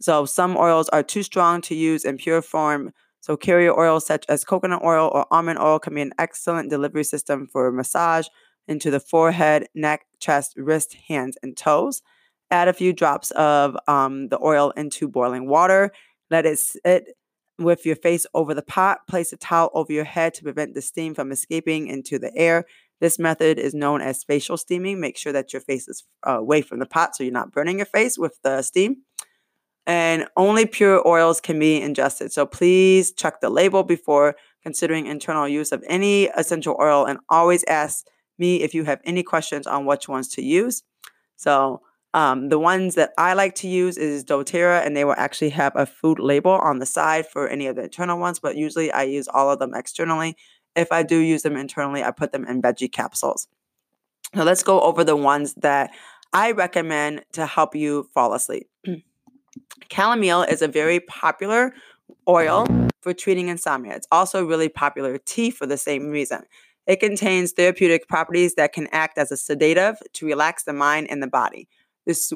So 0.00 0.26
some 0.26 0.56
oils 0.56 0.88
are 0.88 1.02
too 1.02 1.22
strong 1.22 1.60
to 1.62 1.74
use 1.74 2.04
in 2.04 2.16
pure 2.16 2.42
form. 2.42 2.92
So 3.20 3.36
carrier 3.36 3.78
oils 3.78 4.04
such 4.04 4.26
as 4.28 4.44
coconut 4.44 4.82
oil 4.84 5.10
or 5.14 5.26
almond 5.30 5.60
oil 5.60 5.78
can 5.78 5.94
be 5.94 6.02
an 6.02 6.12
excellent 6.18 6.70
delivery 6.70 7.04
system 7.04 7.46
for 7.46 7.70
massage 7.70 8.26
into 8.66 8.90
the 8.90 9.00
forehead, 9.00 9.68
neck, 9.74 10.06
chest, 10.18 10.54
wrist, 10.56 10.96
hands, 11.08 11.38
and 11.42 11.56
toes. 11.56 12.02
Add 12.50 12.68
a 12.68 12.72
few 12.72 12.92
drops 12.92 13.30
of 13.32 13.76
um, 13.86 14.28
the 14.28 14.38
oil 14.42 14.72
into 14.76 15.08
boiling 15.08 15.48
water. 15.48 15.92
Let 16.30 16.46
it 16.46 16.58
sit 16.58 17.14
with 17.62 17.86
your 17.86 17.96
face 17.96 18.26
over 18.34 18.54
the 18.54 18.62
pot. 18.62 19.06
Place 19.08 19.32
a 19.32 19.36
towel 19.36 19.70
over 19.74 19.92
your 19.92 20.04
head 20.04 20.34
to 20.34 20.42
prevent 20.42 20.74
the 20.74 20.82
steam 20.82 21.14
from 21.14 21.32
escaping 21.32 21.86
into 21.86 22.18
the 22.18 22.34
air. 22.36 22.64
This 23.00 23.18
method 23.18 23.58
is 23.58 23.74
known 23.74 24.00
as 24.00 24.22
facial 24.22 24.56
steaming. 24.56 25.00
Make 25.00 25.16
sure 25.16 25.32
that 25.32 25.52
your 25.52 25.60
face 25.60 25.88
is 25.88 26.04
uh, 26.26 26.38
away 26.38 26.62
from 26.62 26.78
the 26.78 26.86
pot 26.86 27.16
so 27.16 27.24
you're 27.24 27.32
not 27.32 27.52
burning 27.52 27.78
your 27.78 27.86
face 27.86 28.16
with 28.16 28.38
the 28.42 28.62
steam. 28.62 28.98
And 29.86 30.28
only 30.36 30.66
pure 30.66 31.06
oils 31.06 31.40
can 31.40 31.58
be 31.58 31.80
ingested. 31.80 32.32
So 32.32 32.46
please 32.46 33.12
check 33.12 33.40
the 33.40 33.50
label 33.50 33.82
before 33.82 34.36
considering 34.62 35.06
internal 35.06 35.48
use 35.48 35.72
of 35.72 35.82
any 35.88 36.26
essential 36.26 36.76
oil 36.80 37.04
and 37.04 37.18
always 37.28 37.64
ask 37.64 38.06
me 38.38 38.62
if 38.62 38.74
you 38.74 38.84
have 38.84 39.00
any 39.04 39.24
questions 39.24 39.66
on 39.66 39.84
which 39.84 40.08
ones 40.08 40.28
to 40.28 40.42
use. 40.42 40.84
So 41.36 41.82
um, 42.14 42.50
the 42.50 42.58
ones 42.58 42.94
that 42.96 43.12
I 43.16 43.32
like 43.32 43.54
to 43.56 43.68
use 43.68 43.96
is 43.96 44.24
doTERRA, 44.24 44.84
and 44.84 44.96
they 44.96 45.04
will 45.04 45.14
actually 45.16 45.50
have 45.50 45.72
a 45.74 45.86
food 45.86 46.18
label 46.18 46.52
on 46.52 46.78
the 46.78 46.86
side 46.86 47.26
for 47.26 47.48
any 47.48 47.66
of 47.66 47.76
the 47.76 47.84
internal 47.84 48.18
ones, 48.18 48.38
but 48.38 48.56
usually 48.56 48.92
I 48.92 49.04
use 49.04 49.28
all 49.28 49.50
of 49.50 49.58
them 49.58 49.74
externally. 49.74 50.36
If 50.76 50.92
I 50.92 51.02
do 51.02 51.18
use 51.18 51.42
them 51.42 51.56
internally, 51.56 52.02
I 52.02 52.10
put 52.10 52.32
them 52.32 52.46
in 52.46 52.60
veggie 52.60 52.92
capsules. 52.92 53.48
So 54.34 54.44
let's 54.44 54.62
go 54.62 54.80
over 54.80 55.04
the 55.04 55.16
ones 55.16 55.54
that 55.54 55.90
I 56.32 56.52
recommend 56.52 57.24
to 57.32 57.46
help 57.46 57.74
you 57.74 58.08
fall 58.14 58.34
asleep. 58.34 58.68
Chamomile 59.90 60.42
is 60.42 60.62
a 60.62 60.68
very 60.68 61.00
popular 61.00 61.74
oil 62.28 62.66
for 63.00 63.12
treating 63.12 63.48
insomnia. 63.48 63.94
It's 63.94 64.06
also 64.12 64.42
a 64.42 64.46
really 64.46 64.68
popular 64.68 65.18
tea 65.18 65.50
for 65.50 65.66
the 65.66 65.76
same 65.76 66.08
reason. 66.08 66.42
It 66.86 67.00
contains 67.00 67.52
therapeutic 67.52 68.08
properties 68.08 68.54
that 68.54 68.72
can 68.72 68.88
act 68.88 69.18
as 69.18 69.30
a 69.30 69.36
sedative 69.36 69.96
to 70.14 70.26
relax 70.26 70.64
the 70.64 70.72
mind 70.72 71.08
and 71.10 71.22
the 71.22 71.26
body. 71.26 71.68
This 72.06 72.32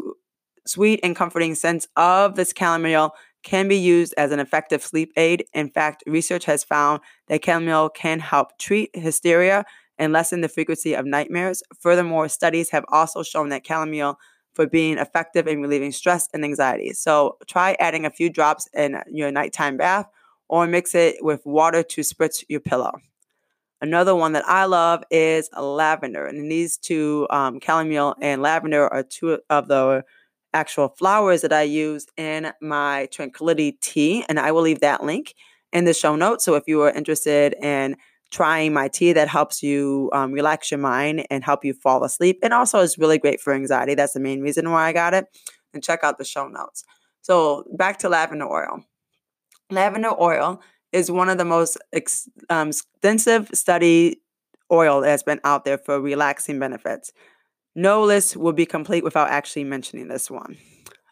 sweet 0.67 1.01
and 1.03 1.17
comforting 1.17 1.55
sense 1.55 1.87
of 1.97 2.35
this 2.35 2.53
chamomile 2.57 3.15
can 3.43 3.69
be 3.69 3.77
used 3.77 4.13
as 4.17 4.33
an 4.33 4.41
effective 4.41 4.83
sleep 4.83 5.13
aid. 5.17 5.45
In 5.55 5.71
fact, 5.71 6.03
research 6.07 6.45
has 6.47 6.65
found 6.65 7.01
that 7.29 7.45
chamomile 7.45 7.89
can 7.91 8.19
help 8.19 8.59
treat 8.59 8.91
hysteria 8.95 9.65
and 9.99 10.13
lessen 10.13 10.41
the 10.41 10.49
frequency 10.49 10.95
of 10.95 11.07
nightmares. 11.07 11.63
Furthermore, 11.79 12.29
studies 12.29 12.71
have 12.71 12.85
also 12.89 13.23
shown 13.23 13.49
that 13.51 13.67
chamomile 13.67 14.19
for 14.55 14.67
being 14.67 14.99
effective 14.99 15.47
in 15.47 15.61
relieving 15.61 15.93
stress 15.93 16.29
and 16.35 16.45
anxiety. 16.45 16.93
So 16.93 17.37
try 17.47 17.77
adding 17.79 18.05
a 18.05 18.11
few 18.11 18.31
drops 18.31 18.69
in 18.75 19.01
your 19.11 19.31
nighttime 19.31 19.77
bath 19.77 20.07
or 20.49 20.67
mix 20.67 20.95
it 20.95 21.17
with 21.21 21.45
water 21.45 21.83
to 21.83 22.01
spritz 22.01 22.43
your 22.49 22.61
pillow. 22.61 22.93
Another 23.81 24.15
one 24.15 24.33
that 24.33 24.47
I 24.49 24.65
love 24.65 25.05
is 25.11 25.51
lavender. 25.59 26.25
And 26.27 26.51
these 26.51 26.77
two, 26.77 27.27
um, 27.31 27.61
chamomile 27.63 28.15
and 28.23 28.41
lavender, 28.41 28.89
are 28.89 29.03
two 29.03 29.39
of 29.51 29.69
the 29.69 30.05
actual 30.55 30.89
flowers 30.89 31.43
that 31.43 31.53
I 31.53 31.63
use 31.63 32.07
in 32.17 32.53
my 32.63 33.09
tranquility 33.13 33.73
tea. 33.83 34.25
And 34.29 34.41
I 34.41 34.53
will 34.53 34.63
leave 34.63 34.81
that 34.81 35.05
link 35.05 35.35
in 35.73 35.85
the 35.85 35.93
show 35.93 36.17
notes. 36.17 36.45
So 36.45 36.55
if 36.55 36.65
you 36.67 36.81
are 36.83 36.91
interested 36.91 37.55
in 37.61 37.97
trying 38.33 38.73
my 38.73 38.89
tea 38.89 39.13
that 39.13 39.29
helps 39.29 39.63
you 39.63 40.11
um, 40.13 40.33
relax 40.33 40.71
your 40.71 40.79
mind 40.79 41.27
and 41.31 41.45
help 41.45 41.65
you 41.65 41.75
fall 41.75 42.03
asleep, 42.03 42.39
and 42.43 42.55
also 42.55 42.81
is 42.81 42.99
really 42.99 43.19
great 43.19 43.41
for 43.41 43.53
anxiety. 43.53 43.95
That's 43.95 44.15
the 44.15 44.21
main 44.21 44.41
reason 44.41 44.71
why 44.71 44.89
I 44.89 44.93
got 44.93 45.15
it. 45.15 45.27
And 45.75 45.85
check 45.85 46.01
out 46.03 46.19
the 46.19 46.25
show 46.25 46.49
notes. 46.49 46.83
So 47.23 47.65
back 47.77 47.99
to 47.99 48.09
lavender 48.09 48.47
oil. 48.51 48.85
Lavender 49.71 50.13
oil 50.19 50.61
is 50.97 51.11
one 51.11 51.29
of 51.29 51.37
the 51.37 51.45
most 51.45 51.77
ex, 51.93 52.29
um, 52.49 52.69
extensive 52.69 53.51
study 53.53 54.23
oil 54.73 55.03
that's 55.03 55.23
been 55.23 55.41
out 55.45 55.65
there 55.67 55.77
for 55.77 56.01
relaxing 56.01 56.59
benefits. 56.59 57.13
No 57.75 58.03
list 58.03 58.37
will 58.37 58.55
be 58.55 58.65
complete 58.65 59.05
without 59.05 59.29
actually 59.29 59.65
mentioning 59.65 60.09
this 60.09 60.31
one. 60.31 60.57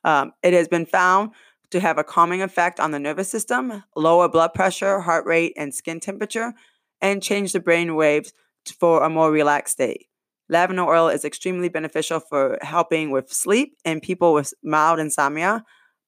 Um, 0.03 0.33
it 0.43 0.55
has 0.55 0.69
been 0.69 0.87
found 0.87 1.33
to 1.71 1.81
have 1.81 1.99
a 1.99 2.05
calming 2.05 2.41
effect 2.41 2.81
on 2.81 2.93
the 2.93 2.99
nervous 2.99 3.29
system, 3.29 3.85
lower 3.95 4.29
blood 4.29 4.55
pressure, 4.55 5.00
heart 5.00 5.26
rate, 5.26 5.53
and 5.57 5.75
skin 5.75 6.00
temperature, 6.00 6.55
and 7.03 7.23
change 7.23 7.53
the 7.53 7.61
brain 7.61 7.95
waves 7.95 8.33
for 8.81 9.03
a 9.03 9.11
more 9.11 9.31
relaxed 9.31 9.75
state. 9.75 10.07
Lavender 10.49 10.85
oil 10.85 11.09
is 11.09 11.25
extremely 11.25 11.69
beneficial 11.69 12.21
for 12.21 12.59
helping 12.62 13.11
with 13.11 13.31
sleep 13.31 13.76
in 13.85 14.00
people 14.00 14.33
with 14.33 14.55
mild 14.62 14.99
insomnia, 14.99 15.62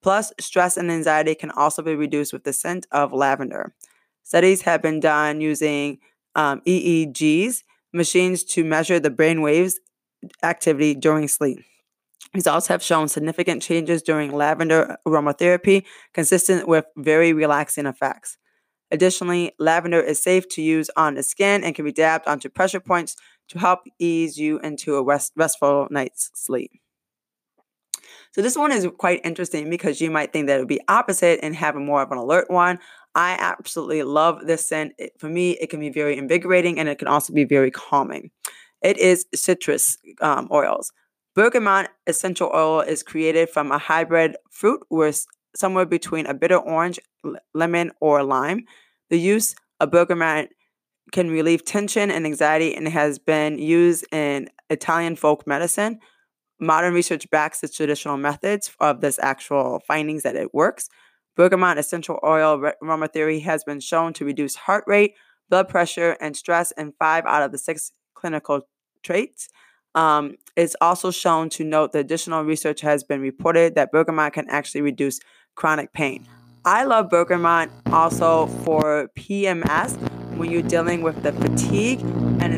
Plus, 0.07 0.31
stress 0.39 0.77
and 0.77 0.89
anxiety 0.89 1.35
can 1.35 1.51
also 1.51 1.81
be 1.81 1.93
reduced 1.93 2.31
with 2.31 2.45
the 2.45 2.53
scent 2.53 2.87
of 2.93 3.11
lavender. 3.11 3.73
Studies 4.23 4.61
have 4.61 4.81
been 4.81 5.01
done 5.01 5.41
using 5.41 5.97
um, 6.33 6.61
EEGs, 6.65 7.63
machines 7.91 8.45
to 8.45 8.63
measure 8.63 9.01
the 9.01 9.09
brain 9.09 9.41
waves 9.41 9.81
activity 10.43 10.95
during 10.95 11.27
sleep. 11.27 11.59
Results 12.33 12.67
have 12.67 12.81
shown 12.81 13.09
significant 13.09 13.61
changes 13.61 14.01
during 14.01 14.31
lavender 14.31 14.95
aromatherapy, 15.05 15.83
consistent 16.13 16.69
with 16.69 16.85
very 16.95 17.33
relaxing 17.33 17.85
effects. 17.85 18.37
Additionally, 18.91 19.51
lavender 19.59 19.99
is 19.99 20.23
safe 20.23 20.47
to 20.51 20.61
use 20.61 20.89
on 20.95 21.15
the 21.15 21.23
skin 21.23 21.65
and 21.65 21.75
can 21.75 21.83
be 21.83 21.91
dabbed 21.91 22.29
onto 22.29 22.47
pressure 22.47 22.79
points 22.79 23.17
to 23.49 23.59
help 23.59 23.81
ease 23.99 24.37
you 24.37 24.57
into 24.59 24.95
a 24.95 25.03
rest- 25.03 25.33
restful 25.35 25.89
night's 25.91 26.31
sleep. 26.33 26.71
So 28.31 28.41
this 28.41 28.57
one 28.57 28.71
is 28.71 28.87
quite 28.97 29.21
interesting 29.23 29.69
because 29.69 30.01
you 30.01 30.11
might 30.11 30.33
think 30.33 30.47
that 30.47 30.57
it 30.57 30.59
would 30.59 30.67
be 30.67 30.81
opposite 30.87 31.39
and 31.43 31.55
have 31.55 31.75
a 31.75 31.79
more 31.79 32.01
of 32.01 32.11
an 32.11 32.17
alert 32.17 32.49
one. 32.49 32.79
I 33.15 33.35
absolutely 33.39 34.03
love 34.03 34.45
this 34.45 34.67
scent. 34.67 34.93
It, 34.97 35.13
for 35.17 35.29
me, 35.29 35.51
it 35.51 35.69
can 35.69 35.79
be 35.79 35.89
very 35.89 36.17
invigorating 36.17 36.79
and 36.79 36.87
it 36.87 36.99
can 36.99 37.07
also 37.07 37.33
be 37.33 37.45
very 37.45 37.71
calming. 37.71 38.31
It 38.81 38.97
is 38.97 39.25
citrus 39.33 39.97
um, 40.21 40.47
oils. 40.51 40.91
Bergamot 41.35 41.89
essential 42.07 42.51
oil 42.53 42.81
is 42.81 43.03
created 43.03 43.49
from 43.49 43.71
a 43.71 43.77
hybrid 43.77 44.37
fruit 44.49 44.81
with 44.89 45.25
somewhere 45.55 45.85
between 45.85 46.25
a 46.25 46.33
bitter 46.33 46.57
orange, 46.57 46.99
lemon, 47.53 47.91
or 47.99 48.23
lime. 48.23 48.65
The 49.09 49.19
use 49.19 49.55
of 49.79 49.91
bergamot 49.91 50.49
can 51.11 51.29
relieve 51.29 51.63
tension 51.63 52.11
and 52.11 52.25
anxiety 52.25 52.75
and 52.75 52.87
has 52.87 53.19
been 53.19 53.57
used 53.57 54.05
in 54.11 54.49
Italian 54.69 55.15
folk 55.15 55.47
medicine, 55.47 55.99
Modern 56.59 56.93
research 56.93 57.29
backs 57.29 57.59
the 57.59 57.67
traditional 57.67 58.17
methods 58.17 58.71
of 58.79 59.01
this 59.01 59.19
actual 59.19 59.81
findings 59.87 60.23
that 60.23 60.35
it 60.35 60.53
works. 60.53 60.89
Bergamot 61.35 61.77
essential 61.77 62.19
oil 62.23 62.71
aromatherapy 62.83 63.43
has 63.43 63.63
been 63.63 63.79
shown 63.79 64.11
to 64.13 64.25
reduce 64.25 64.55
heart 64.55 64.83
rate, 64.87 65.13
blood 65.49 65.69
pressure, 65.69 66.17
and 66.19 66.35
stress 66.35 66.71
in 66.71 66.93
five 66.97 67.25
out 67.25 67.43
of 67.43 67.51
the 67.51 67.59
six 67.59 67.91
clinical 68.15 68.61
trials. 69.03 69.49
Um, 69.93 70.35
it's 70.55 70.75
also 70.81 71.11
shown 71.11 71.49
to 71.51 71.63
note 71.63 71.91
that 71.93 71.99
additional 71.99 72.43
research 72.43 72.81
has 72.81 73.03
been 73.03 73.21
reported 73.21 73.75
that 73.75 73.91
bergamot 73.91 74.33
can 74.33 74.49
actually 74.49 74.81
reduce 74.81 75.19
chronic 75.55 75.93
pain. 75.93 76.27
I 76.65 76.83
love 76.83 77.09
bergamot 77.09 77.69
also 77.91 78.47
for 78.63 79.09
PMS 79.17 79.95
when 80.37 80.51
you're 80.51 80.61
dealing 80.61 81.01
with 81.01 81.23
the 81.23 81.31
fatigue 81.33 81.99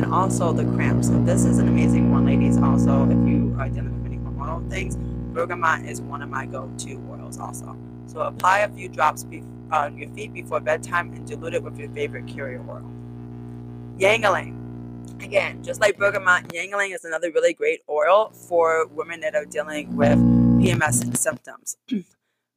and 0.00 0.12
also 0.14 0.52
the 0.52 0.64
cramps. 0.64 1.08
So 1.08 1.22
this 1.24 1.44
is 1.44 1.58
an 1.58 1.68
amazing 1.68 2.10
one, 2.10 2.24
ladies. 2.24 2.56
Also, 2.56 3.04
if 3.04 3.28
you 3.28 3.54
are 3.58 3.68
dealing 3.68 4.02
with 4.02 4.06
any 4.06 4.16
hormonal 4.16 4.68
things, 4.70 4.96
bergamot 5.34 5.84
is 5.84 6.00
one 6.00 6.22
of 6.22 6.30
my 6.30 6.46
go-to 6.46 6.94
oils. 7.10 7.38
Also, 7.38 7.76
so 8.06 8.20
apply 8.20 8.60
a 8.60 8.68
few 8.70 8.88
drops 8.88 9.24
be- 9.24 9.42
on 9.70 9.98
your 9.98 10.08
feet 10.10 10.32
before 10.32 10.58
bedtime 10.58 11.12
and 11.12 11.26
dilute 11.26 11.54
it 11.54 11.62
with 11.62 11.78
your 11.78 11.90
favorite 11.90 12.26
carrier 12.26 12.64
oil. 12.68 12.90
Ylang 13.98 14.56
Again, 15.20 15.62
just 15.62 15.82
like 15.82 15.98
bergamot, 15.98 16.50
ylang 16.54 16.92
is 16.92 17.04
another 17.04 17.30
really 17.30 17.52
great 17.52 17.82
oil 17.90 18.30
for 18.30 18.86
women 18.86 19.20
that 19.20 19.34
are 19.34 19.44
dealing 19.44 19.94
with 19.96 20.18
PMS 20.18 21.14
symptoms. 21.16 21.76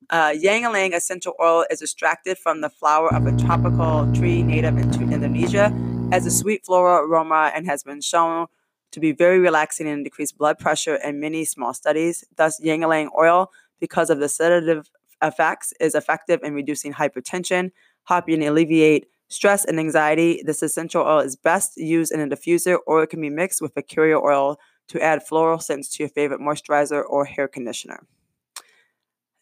Uh, 0.09 0.35
Ylang 0.35 0.93
essential 0.93 1.33
oil 1.41 1.65
is 1.71 1.81
extracted 1.81 2.38
from 2.38 2.62
the 2.62 2.69
flower 2.69 3.12
of 3.15 3.25
a 3.25 3.35
tropical 3.38 4.12
tree 4.13 4.43
native 4.43 4.75
to 4.91 5.01
Indonesia, 5.01 5.71
has 6.13 6.25
a 6.25 6.29
mm. 6.29 6.39
sweet 6.41 6.65
floral 6.65 7.05
aroma, 7.08 7.51
and 7.55 7.65
has 7.65 7.84
been 7.84 8.01
shown 8.01 8.48
to 8.91 9.00
be 9.00 9.12
very 9.12 9.39
relaxing 9.39 9.88
and 9.88 10.03
decrease 10.03 10.32
blood 10.32 10.60
pressure 10.60 10.96
in 10.96 11.20
many 11.20 11.43
small 11.43 11.74
studies. 11.74 12.24
Thus, 12.36 12.60
Ylang 12.63 13.10
oil, 13.17 13.51
because 13.79 14.10
of 14.10 14.20
the 14.20 14.29
sedative 14.29 14.89
effects, 15.22 15.74
is 15.79 15.96
effective 15.96 16.41
in 16.43 16.53
reducing 16.53 16.93
hypertension, 16.93 17.72
helping 18.05 18.46
alleviate 18.46 19.08
stress, 19.29 19.65
and 19.65 19.79
anxiety, 19.79 20.43
this 20.46 20.62
essential 20.62 21.01
oil 21.01 21.20
is 21.20 21.36
best 21.36 21.75
used 21.77 22.12
in 22.12 22.20
a 22.20 22.27
diffuser 22.27 22.77
or 22.86 23.01
it 23.03 23.08
can 23.08 23.20
be 23.20 23.29
mixed 23.29 23.62
with 23.62 23.75
a 23.75 23.82
carrier 23.82 24.24
oil 24.24 24.60
to 24.89 25.01
add 25.01 25.25
floral 25.25 25.60
scents 25.60 25.89
to 25.89 26.03
your 26.03 26.10
favorite 26.10 26.39
moisturizer 26.39 27.03
or 27.10 27.25
hair 27.25 27.48
conditioner. 27.48 28.05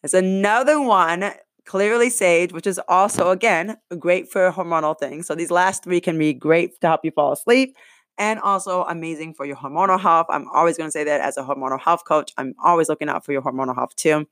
There's 0.00 0.14
another 0.14 0.80
one, 0.80 1.32
clary 1.66 2.10
sage, 2.10 2.52
which 2.52 2.66
is 2.66 2.80
also, 2.88 3.30
again, 3.30 3.76
great 3.98 4.30
for 4.30 4.50
hormonal 4.50 4.98
things. 4.98 5.26
So 5.26 5.34
these 5.34 5.50
last 5.50 5.84
three 5.84 6.00
can 6.00 6.18
be 6.18 6.32
great 6.32 6.80
to 6.80 6.86
help 6.86 7.04
you 7.04 7.10
fall 7.10 7.32
asleep 7.32 7.76
and 8.18 8.40
also 8.40 8.84
amazing 8.84 9.34
for 9.34 9.46
your 9.46 9.56
hormonal 9.56 10.00
health. 10.00 10.26
I'm 10.28 10.48
always 10.52 10.76
going 10.76 10.88
to 10.88 10.92
say 10.92 11.04
that 11.04 11.20
as 11.20 11.36
a 11.36 11.42
hormonal 11.42 11.80
health 11.80 12.04
coach. 12.06 12.32
I'm 12.36 12.54
always 12.62 12.88
looking 12.88 13.08
out 13.08 13.24
for 13.24 13.32
your 13.32 13.42
hormonal 13.42 13.74
health 13.74 13.96
too. 13.96 14.26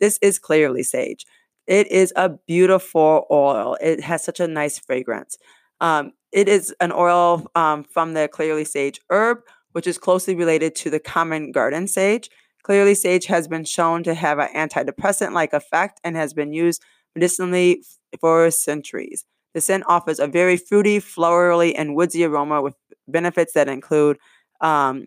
This 0.00 0.18
is 0.22 0.38
clary 0.38 0.82
sage. 0.82 1.26
It 1.66 1.90
is 1.90 2.12
a 2.16 2.30
beautiful 2.46 3.26
oil. 3.30 3.76
It 3.80 4.00
has 4.00 4.22
such 4.22 4.40
a 4.40 4.46
nice 4.46 4.78
fragrance. 4.78 5.38
Um, 5.80 6.12
it 6.32 6.48
is 6.48 6.74
an 6.80 6.92
oil 6.92 7.46
um, 7.54 7.84
from 7.84 8.14
the 8.14 8.28
clary 8.28 8.64
sage 8.64 9.00
herb, 9.10 9.38
which 9.72 9.86
is 9.86 9.98
closely 9.98 10.34
related 10.34 10.74
to 10.76 10.90
the 10.90 11.00
common 11.00 11.52
garden 11.52 11.86
sage. 11.86 12.28
Clary 12.64 12.94
sage 12.94 13.26
has 13.26 13.46
been 13.46 13.64
shown 13.64 14.02
to 14.02 14.14
have 14.14 14.38
an 14.38 14.48
antidepressant 14.54 15.32
like 15.32 15.52
effect 15.52 16.00
and 16.02 16.16
has 16.16 16.34
been 16.34 16.52
used 16.52 16.82
medicinally 17.14 17.84
for 18.20 18.50
centuries. 18.50 19.24
The 19.52 19.60
scent 19.60 19.84
offers 19.86 20.18
a 20.18 20.26
very 20.26 20.56
fruity, 20.56 20.98
florally, 20.98 21.74
and 21.76 21.94
woodsy 21.94 22.24
aroma 22.24 22.60
with 22.60 22.74
benefits 23.06 23.52
that 23.52 23.68
include 23.68 24.18
um, 24.60 25.06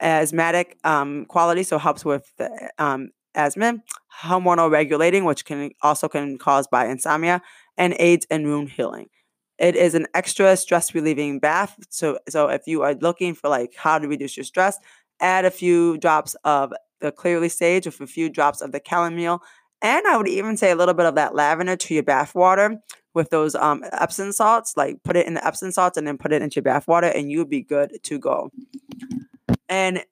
asthmatic 0.00 0.76
um, 0.84 1.24
quality, 1.24 1.62
so 1.62 1.78
helps 1.78 2.04
with 2.04 2.30
the, 2.36 2.70
um, 2.78 3.10
asthma, 3.34 3.78
hormonal 4.22 4.70
regulating, 4.70 5.24
which 5.24 5.44
can 5.44 5.70
also 5.82 6.08
can 6.08 6.36
cause 6.36 6.66
by 6.66 6.86
insomnia, 6.86 7.40
and 7.78 7.94
aids 7.98 8.26
in 8.30 8.46
wound 8.46 8.70
healing. 8.70 9.08
It 9.58 9.74
is 9.74 9.94
an 9.94 10.06
extra 10.14 10.56
stress 10.56 10.94
relieving 10.94 11.38
bath. 11.38 11.76
So, 11.88 12.18
so 12.28 12.48
if 12.48 12.66
you 12.66 12.82
are 12.82 12.94
looking 12.94 13.34
for 13.34 13.48
like 13.48 13.74
how 13.76 13.98
to 13.98 14.06
reduce 14.06 14.36
your 14.36 14.44
stress, 14.44 14.78
add 15.20 15.44
a 15.44 15.50
few 15.50 15.98
drops 15.98 16.36
of 16.44 16.72
the 17.00 17.12
clary 17.12 17.48
sage 17.48 17.86
with 17.86 18.00
a 18.00 18.06
few 18.06 18.28
drops 18.28 18.60
of 18.60 18.72
the 18.72 18.80
chamomile. 18.86 19.42
And 19.80 20.06
I 20.06 20.16
would 20.16 20.28
even 20.28 20.56
say 20.56 20.70
a 20.70 20.76
little 20.76 20.94
bit 20.94 21.06
of 21.06 21.14
that 21.14 21.34
lavender 21.34 21.76
to 21.76 21.94
your 21.94 22.02
bath 22.02 22.34
water 22.34 22.80
with 23.14 23.30
those 23.30 23.54
um, 23.54 23.84
Epsom 23.92 24.32
salts. 24.32 24.74
Like 24.76 25.02
put 25.04 25.16
it 25.16 25.26
in 25.26 25.34
the 25.34 25.46
Epsom 25.46 25.70
salts 25.70 25.96
and 25.96 26.06
then 26.06 26.18
put 26.18 26.32
it 26.32 26.42
into 26.42 26.56
your 26.56 26.64
bath 26.64 26.88
water, 26.88 27.06
and 27.06 27.30
you'll 27.30 27.44
be 27.44 27.62
good 27.62 27.98
to 28.02 28.18
go. 28.18 28.50
And 29.68 30.04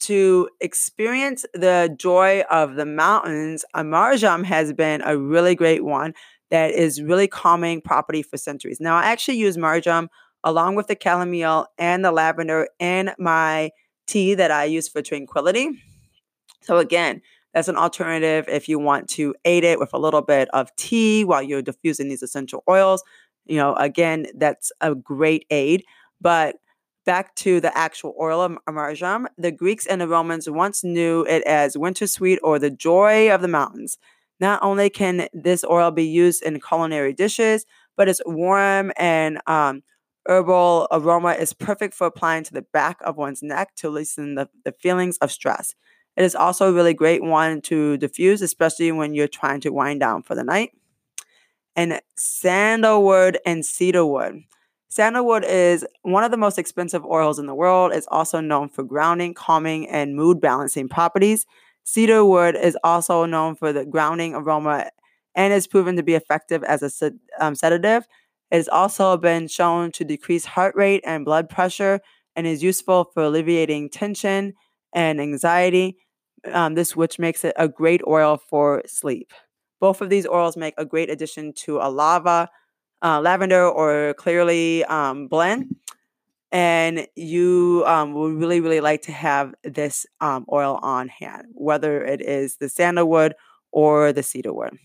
to 0.00 0.48
experience 0.60 1.46
the 1.54 1.94
joy 1.96 2.42
of 2.50 2.74
the 2.74 2.86
mountains, 2.86 3.64
Marjoram 3.74 4.44
has 4.44 4.72
been 4.72 5.02
a 5.02 5.16
really 5.16 5.54
great 5.54 5.84
one 5.84 6.14
that 6.50 6.72
is 6.72 7.00
really 7.00 7.28
calming 7.28 7.80
property 7.80 8.22
for 8.22 8.36
centuries. 8.36 8.80
Now, 8.80 8.96
I 8.96 9.04
actually 9.04 9.38
use 9.38 9.56
marjoram 9.56 10.08
along 10.44 10.74
with 10.74 10.88
the 10.88 10.98
chamomile 11.00 11.66
and 11.78 12.04
the 12.04 12.10
lavender 12.10 12.68
in 12.78 13.12
my 13.18 13.70
tea 14.06 14.34
that 14.34 14.50
I 14.50 14.64
use 14.64 14.88
for 14.88 15.00
tranquility. 15.02 15.70
So 16.62 16.78
again, 16.78 17.22
that's 17.54 17.68
an 17.68 17.76
alternative 17.76 18.46
if 18.48 18.68
you 18.68 18.78
want 18.78 19.08
to 19.10 19.34
aid 19.44 19.64
it 19.64 19.78
with 19.78 19.92
a 19.92 19.98
little 19.98 20.22
bit 20.22 20.48
of 20.52 20.74
tea 20.76 21.24
while 21.24 21.42
you're 21.42 21.62
diffusing 21.62 22.08
these 22.08 22.22
essential 22.22 22.64
oils. 22.68 23.02
You 23.46 23.56
know, 23.56 23.74
again, 23.74 24.26
that's 24.34 24.72
a 24.80 24.94
great 24.94 25.46
aid. 25.50 25.84
But 26.20 26.56
back 27.04 27.34
to 27.34 27.60
the 27.60 27.76
actual 27.76 28.14
oil 28.20 28.40
of 28.40 28.56
marjoram, 28.70 29.26
the 29.36 29.50
Greeks 29.50 29.86
and 29.86 30.00
the 30.00 30.08
Romans 30.08 30.48
once 30.48 30.84
knew 30.84 31.26
it 31.28 31.42
as 31.44 31.76
winter 31.76 32.06
sweet 32.06 32.38
or 32.42 32.58
the 32.58 32.70
joy 32.70 33.32
of 33.32 33.42
the 33.42 33.48
mountains. 33.48 33.98
Not 34.40 34.62
only 34.62 34.88
can 34.88 35.28
this 35.32 35.64
oil 35.64 35.90
be 35.90 36.04
used 36.04 36.42
in 36.42 36.60
culinary 36.60 37.12
dishes, 37.12 37.66
but 37.96 38.08
its 38.08 38.20
warm 38.24 38.92
and 38.96 39.40
um, 39.46 39.82
herbal 40.26 40.88
aroma 40.90 41.32
is 41.32 41.52
perfect 41.52 41.94
for 41.94 42.06
applying 42.06 42.44
to 42.44 42.52
the 42.54 42.62
back 42.72 42.98
of 43.02 43.16
one's 43.16 43.42
neck 43.42 43.74
to 43.76 43.88
loosen 43.88 44.34
the, 44.36 44.48
the 44.64 44.72
feelings 44.72 45.18
of 45.18 45.30
stress. 45.30 45.74
It 46.16 46.24
is 46.24 46.34
also 46.34 46.68
a 46.68 46.72
really 46.72 46.94
great 46.94 47.22
one 47.22 47.60
to 47.62 47.96
diffuse, 47.98 48.42
especially 48.42 48.92
when 48.92 49.14
you're 49.14 49.28
trying 49.28 49.60
to 49.62 49.70
wind 49.70 50.00
down 50.00 50.22
for 50.22 50.34
the 50.34 50.44
night. 50.44 50.72
And 51.74 52.00
sandalwood 52.16 53.38
and 53.46 53.64
cedarwood. 53.64 54.42
Sandalwood 54.90 55.44
is 55.44 55.86
one 56.02 56.22
of 56.22 56.30
the 56.30 56.36
most 56.36 56.58
expensive 56.58 57.04
oils 57.04 57.38
in 57.38 57.46
the 57.46 57.54
world. 57.54 57.92
It's 57.92 58.06
also 58.10 58.40
known 58.40 58.68
for 58.68 58.82
grounding, 58.84 59.32
calming, 59.32 59.88
and 59.88 60.14
mood 60.14 60.38
balancing 60.40 60.88
properties. 60.88 61.46
Cedarwood 61.84 62.56
is 62.56 62.76
also 62.84 63.24
known 63.24 63.54
for 63.54 63.72
the 63.72 63.86
grounding 63.86 64.34
aroma 64.34 64.90
and 65.34 65.52
is 65.54 65.66
proven 65.66 65.96
to 65.96 66.02
be 66.02 66.14
effective 66.14 66.62
as 66.64 66.82
a 66.82 66.90
sed- 66.90 67.18
um, 67.40 67.54
sedative. 67.54 68.06
It 68.50 68.56
has 68.56 68.68
also 68.68 69.16
been 69.16 69.48
shown 69.48 69.92
to 69.92 70.04
decrease 70.04 70.44
heart 70.44 70.76
rate 70.76 71.02
and 71.06 71.24
blood 71.24 71.48
pressure 71.48 72.00
and 72.36 72.46
is 72.46 72.62
useful 72.62 73.04
for 73.14 73.22
alleviating 73.22 73.88
tension 73.88 74.52
and 74.92 75.20
anxiety, 75.20 75.96
um, 76.52 76.74
this 76.74 76.96
which 76.96 77.18
makes 77.18 77.44
it 77.44 77.54
a 77.56 77.68
great 77.68 78.00
oil 78.06 78.36
for 78.36 78.82
sleep. 78.86 79.32
Both 79.80 80.00
of 80.00 80.10
these 80.10 80.26
oils 80.26 80.56
make 80.56 80.74
a 80.78 80.84
great 80.84 81.10
addition 81.10 81.52
to 81.64 81.78
a 81.78 81.90
lava, 81.90 82.48
uh, 83.02 83.20
lavender, 83.20 83.66
or 83.66 84.14
clary 84.14 84.84
um, 84.84 85.26
blend. 85.28 85.74
And 86.52 87.06
you 87.16 87.82
um, 87.86 88.12
would 88.12 88.34
really, 88.34 88.60
really 88.60 88.80
like 88.80 89.02
to 89.02 89.12
have 89.12 89.54
this 89.64 90.06
um, 90.20 90.44
oil 90.52 90.78
on 90.82 91.08
hand, 91.08 91.46
whether 91.52 92.04
it 92.04 92.20
is 92.20 92.56
the 92.56 92.68
sandalwood 92.68 93.34
or 93.72 94.12
the 94.12 94.22
cedarwood. 94.22 94.78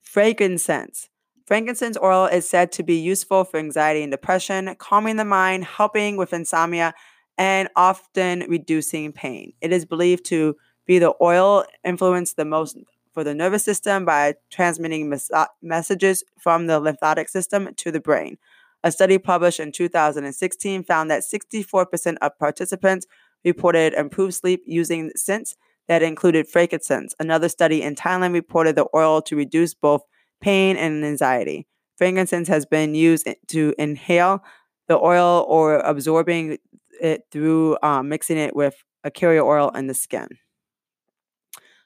Frankincense. 0.00 1.08
Frankincense 1.44 1.98
oil 2.00 2.26
is 2.26 2.48
said 2.48 2.72
to 2.72 2.82
be 2.82 2.94
useful 2.94 3.44
for 3.44 3.58
anxiety 3.58 4.02
and 4.02 4.12
depression, 4.12 4.74
calming 4.78 5.16
the 5.16 5.24
mind, 5.24 5.64
helping 5.64 6.16
with 6.16 6.32
insomnia, 6.32 6.94
and 7.38 7.68
often 7.76 8.44
reducing 8.48 9.12
pain. 9.12 9.52
It 9.60 9.72
is 9.72 9.84
believed 9.84 10.24
to 10.26 10.56
be 10.86 10.98
the 10.98 11.14
oil 11.20 11.64
influenced 11.84 12.36
the 12.36 12.44
most 12.44 12.76
for 13.12 13.24
the 13.24 13.34
nervous 13.34 13.64
system 13.64 14.04
by 14.04 14.34
transmitting 14.50 15.08
mes- 15.08 15.30
uh, 15.32 15.46
messages 15.62 16.24
from 16.38 16.66
the 16.66 16.80
lymphatic 16.80 17.28
system 17.28 17.70
to 17.76 17.90
the 17.90 18.00
brain. 18.00 18.36
A 18.82 18.92
study 18.92 19.18
published 19.18 19.60
in 19.60 19.72
2016 19.72 20.84
found 20.84 21.10
that 21.10 21.22
64% 21.22 22.16
of 22.20 22.38
participants 22.38 23.06
reported 23.44 23.94
improved 23.94 24.34
sleep 24.34 24.62
using 24.66 25.10
scents 25.16 25.56
that 25.88 26.02
included 26.02 26.48
frankincense. 26.48 27.14
Another 27.18 27.48
study 27.48 27.82
in 27.82 27.94
Thailand 27.94 28.32
reported 28.32 28.76
the 28.76 28.86
oil 28.94 29.22
to 29.22 29.36
reduce 29.36 29.74
both 29.74 30.02
pain 30.40 30.76
and 30.76 31.04
anxiety. 31.04 31.66
Frankincense 31.96 32.48
has 32.48 32.66
been 32.66 32.94
used 32.94 33.28
to 33.48 33.74
inhale 33.78 34.42
the 34.88 34.98
oil 34.98 35.46
or 35.48 35.78
absorbing 35.78 36.58
it 37.00 37.26
through 37.30 37.78
um, 37.82 38.08
mixing 38.08 38.38
it 38.38 38.54
with 38.54 38.76
a 39.02 39.10
carrier 39.10 39.44
oil 39.44 39.70
in 39.70 39.86
the 39.86 39.94
skin. 39.94 40.28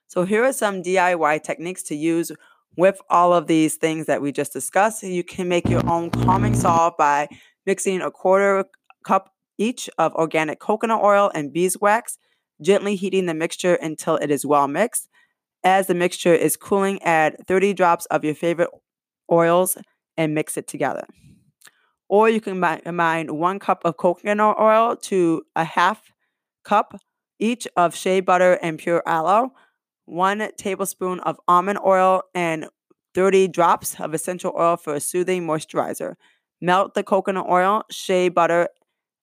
So 0.07 0.25
here 0.25 0.45
are 0.45 0.53
some 0.53 0.83
DIY 0.83 1.43
techniques 1.43 1.83
to 1.85 1.95
use 1.95 2.33
with 2.77 3.01
all 3.11 3.35
of 3.35 3.47
these 3.47 3.77
things 3.77 4.07
that 4.07 4.23
we 4.23 4.33
just 4.33 4.53
discussed. 4.53 5.03
You 5.03 5.25
can 5.25 5.49
make 5.49 5.69
your 5.69 5.87
own 5.89 6.11
calming 6.11 6.55
salve 6.55 6.97
by 6.97 7.29
mixing 7.67 8.01
a 8.01 8.11
quarter 8.11 8.65
cup 9.05 9.35
each 9.59 9.91
of 9.99 10.15
organic 10.15 10.61
coconut 10.61 11.03
oil 11.03 11.31
and 11.35 11.53
beeswax, 11.53 12.19
gently 12.63 12.95
heating 12.95 13.27
the 13.27 13.35
mixture 13.35 13.75
until 13.75 14.17
it 14.17 14.31
is 14.31 14.47
well 14.47 14.69
mixed. 14.69 15.09
As 15.65 15.89
the 15.89 15.95
mixture 15.95 16.35
is 16.35 16.57
cooling, 16.57 17.03
add 17.03 17.37
30 17.47 17.75
drops 17.75 18.07
of 18.07 18.25
your 18.25 18.35
favorite 18.35 18.71
oils 19.31 19.77
and 20.17 20.35
mix 20.35 20.57
it 20.57 20.69
together. 20.69 21.05
Or 22.09 22.29
you 22.29 22.41
can 22.41 22.61
combine 22.61 23.37
one 23.37 23.59
cup 23.59 23.83
of 23.85 23.97
coconut 23.97 24.59
oil 24.59 24.97
to 24.97 25.43
a 25.55 25.65
half 25.65 26.13
cup 26.65 26.99
each 27.39 27.69
of 27.77 27.95
shea 27.95 28.21
butter 28.21 28.55
and 28.55 28.79
pure 28.79 29.03
aloe, 29.07 29.53
one 30.07 30.49
tablespoon 30.57 31.21
of 31.21 31.39
almond 31.47 31.79
oil, 31.85 32.23
and 32.35 32.67
30 33.15 33.49
drops 33.49 33.99
of 34.01 34.15
essential 34.15 34.53
oil 34.59 34.77
for 34.77 34.95
a 34.95 35.01
soothing 35.01 35.47
moisturizer. 35.47 36.15
Melt 36.61 36.95
the 36.95 37.03
coconut 37.03 37.47
oil, 37.49 37.85
shea 37.91 38.29
butter, 38.29 38.69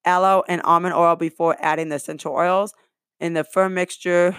aloe, 0.06 0.43
and 0.48 0.62
almond 0.63 0.93
oil 0.93 1.15
before 1.15 1.58
adding 1.60 1.89
the 1.89 1.95
essential 1.95 2.34
oils 2.34 2.74
in 3.19 3.34
the 3.34 3.43
firm 3.43 3.74
mixture. 3.74 4.36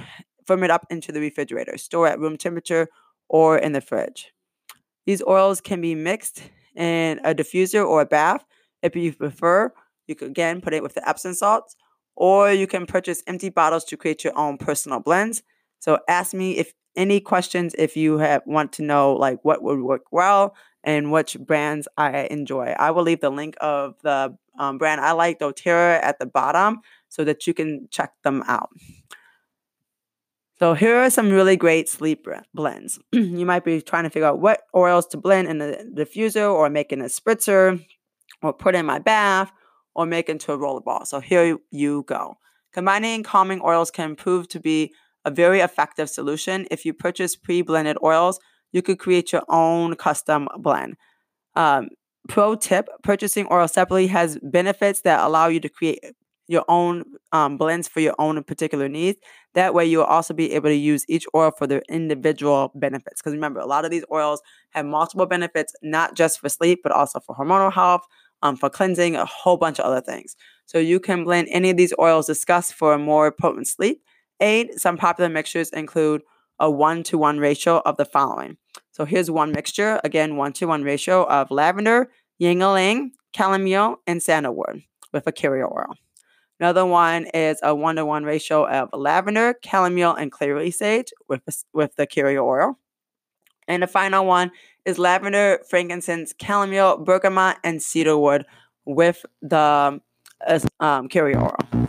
Firm 0.47 0.63
it 0.63 0.71
up 0.71 0.87
into 0.91 1.13
the 1.13 1.21
refrigerator. 1.21 1.77
Store 1.77 2.07
at 2.07 2.21
room 2.21 2.37
temperature 2.37 2.89
or 3.29 3.59
in 3.59 3.73
the 3.73 3.81
fridge. 3.81 4.33
These 5.05 5.23
oils 5.27 5.61
can 5.61 5.81
be 5.81 5.95
mixed 5.95 6.43
in 6.77 7.21
a 7.25 7.35
diffuser 7.35 7.87
or 7.87 8.03
a 8.03 8.07
bath. 8.07 8.45
If 8.83 8.95
you 8.95 9.12
prefer, 9.12 9.73
you 10.07 10.15
can 10.15 10.29
again 10.29 10.61
put 10.61 10.75
it 10.75 10.83
with 10.83 10.95
the 10.95 11.09
Epsom 11.09 11.35
salts, 11.35 11.77
or 12.15 12.53
you 12.53 12.67
can 12.67 12.87
purchase 12.87 13.23
empty 13.27 13.49
bottles 13.49 13.85
to 13.87 13.97
create 13.97 14.25
your 14.25 14.37
own 14.39 14.59
personal 14.59 15.01
blends. 15.01 15.43
So 15.81 15.99
ask 16.09 16.35
me 16.35 16.57
if 16.57 16.73
any 16.97 17.21
questions 17.21 17.75
if 17.79 17.97
you 17.97 18.19
have 18.19 18.43
want 18.47 18.73
to 18.73 18.83
know 18.83 19.12
like 19.12 19.39
what 19.45 19.62
would 19.62 19.81
work 19.81 20.05
well 20.11 20.57
and 20.83 21.12
which 21.12 21.37
brands 21.39 21.87
I 21.97 22.29
enjoy. 22.31 22.75
I 22.79 22.91
will 22.91 23.03
leave 23.03 23.21
the 23.21 23.31
link 23.31 23.57
of 23.61 23.97
the 24.03 24.37
um, 24.59 24.79
brand 24.79 25.01
I 25.01 25.12
like, 25.12 25.39
doTERRA, 25.39 26.03
at 26.03 26.19
the 26.19 26.27
bottom 26.27 26.81
so 27.09 27.25
that 27.25 27.47
you 27.47 27.53
can 27.53 27.89
check 27.91 28.12
them 28.25 28.43
out. 28.47 28.71
So 30.59 30.73
here 30.73 30.97
are 30.97 31.11
some 31.11 31.31
really 31.31 31.57
great 31.57 31.88
sleep 31.88 32.27
blends. 32.55 32.99
you 33.12 33.45
might 33.45 33.64
be 33.64 33.83
trying 33.83 34.05
to 34.05 34.11
figure 34.11 34.29
out 34.29 34.40
what 34.40 34.62
oils 34.75 35.07
to 35.09 35.19
blend 35.19 35.49
in 35.49 35.61
a 35.61 35.85
diffuser 35.95 36.51
or 36.51 36.71
make 36.71 36.92
in 36.92 37.03
a 37.03 37.07
spritzer 37.07 37.85
or 38.42 38.53
put 38.55 38.75
in 38.75 38.87
my 38.87 38.99
bath 38.99 39.53
or 39.95 40.07
make 40.07 40.29
into 40.29 40.53
a 40.53 40.57
roller 40.57 40.81
ball. 40.81 41.05
So 41.05 41.21
here 41.21 41.59
you 41.71 42.05
go. 42.07 42.37
Combining 42.73 43.23
calming 43.23 43.61
oils 43.62 43.90
can 43.90 44.16
prove 44.16 44.49
to 44.49 44.61
be 44.61 44.92
a 45.27 45.31
very 45.31 45.61
effective 45.61 46.09
solution. 46.09 46.66
If 46.71 46.87
you 46.87 46.95
purchase 46.95 47.37
pre-blended 47.37 47.99
oils, 48.03 48.38
you 48.73 48.81
could 48.81 48.99
create 48.99 49.33
your 49.33 49.42
own 49.49 49.95
custom 49.97 50.49
blend. 50.59 50.97
Um, 51.55 51.88
pro 52.29 52.55
tip, 52.55 52.88
purchasing 53.03 53.47
oil 53.51 53.69
separately 53.69 54.07
has 54.09 54.38
benefits 54.42 55.03
that 55.03 55.25
allow 55.25 55.49
you 55.49 55.61
to 55.61 55.69
create 55.69 56.01
your 56.49 56.65
own 56.69 57.05
um, 57.33 57.57
blends 57.57 57.89
for 57.89 58.01
your 58.01 58.15
own 58.19 58.43
particular 58.45 58.89
needs. 58.89 59.19
That 59.55 59.75
way, 59.75 59.87
you'll 59.87 60.05
also 60.05 60.35
be 60.35 60.53
able 60.53 60.69
to 60.69 60.75
use 60.75 61.05
each 61.09 61.27
oil 61.35 61.51
for 61.51 61.67
their 61.67 61.83
individual 61.89 62.73
benefits. 62.75 63.21
Because 63.21 63.33
remember, 63.33 63.61
a 63.61 63.67
lot 63.67 63.85
of 63.85 63.91
these 63.91 64.05
oils 64.13 64.41
have 64.71 64.87
multiple 64.87 65.27
benefits, 65.27 65.75
not 65.83 66.15
just 66.15 66.41
for 66.41 66.49
sleep, 66.49 66.81
but 66.83 66.93
also 66.93 67.21
for 67.21 67.35
hormonal 67.35 67.73
health, 67.73 68.03
um, 68.43 68.57
for 68.57 68.71
cleansing, 68.71 69.17
a 69.17 69.25
whole 69.25 69.57
bunch 69.57 69.79
of 69.79 69.87
other 69.87 70.01
things. 70.01 70.37
So 70.67 70.79
you 70.79 71.01
can 71.01 71.25
blend 71.25 71.49
any 71.51 71.71
of 71.71 71.77
these 71.77 71.95
oils 71.99 72.27
discussed 72.27 72.75
for 72.75 72.93
a 72.93 72.99
more 72.99 73.33
potent 73.33 73.69
sleep 73.69 74.03
aid. 74.41 74.79
Some 74.79 74.97
popular 74.97 75.31
mixtures 75.31 75.71
include 75.71 76.23
a 76.59 76.71
one 76.71 77.03
to 77.05 77.19
one 77.19 77.39
ratio 77.39 77.81
of 77.85 77.97
the 77.97 78.05
following. 78.05 78.57
So 78.93 79.05
here's 79.05 79.31
one 79.31 79.53
mixture, 79.53 80.01
again, 80.05 80.37
one 80.37 80.53
to 80.55 80.67
one 80.67 80.83
ratio 80.83 81.25
of 81.25 81.51
lavender, 81.51 82.11
ylang, 82.41 83.13
chamomile, 83.37 83.97
and 84.07 84.23
sandalwood 84.23 84.83
with 85.13 85.27
a 85.27 85.33
carrier 85.33 85.67
oil. 85.67 85.95
Another 86.59 86.87
one 86.87 87.27
is 87.35 87.59
a 87.62 87.75
one 87.75 87.97
to 87.97 88.07
one 88.07 88.25
ratio 88.25 88.66
of 88.66 88.88
lavender, 88.95 89.57
chamomile, 89.62 90.14
and 90.14 90.33
clary 90.33 90.71
sage 90.71 91.12
with, 91.29 91.42
with 91.75 91.97
the 91.97 92.07
carrier 92.07 92.42
oil. 92.42 92.79
And 93.69 93.83
the 93.83 93.87
final 93.87 94.25
one 94.25 94.53
is 94.85 94.99
lavender, 94.99 95.61
frankincense, 95.69 96.33
chamomile, 96.40 96.99
bergamot, 96.99 97.59
and 97.62 97.83
cedarwood 97.83 98.47
with 98.87 99.27
the 99.42 100.01
um, 100.81 101.09
carrier 101.09 101.42
oil. 101.42 101.87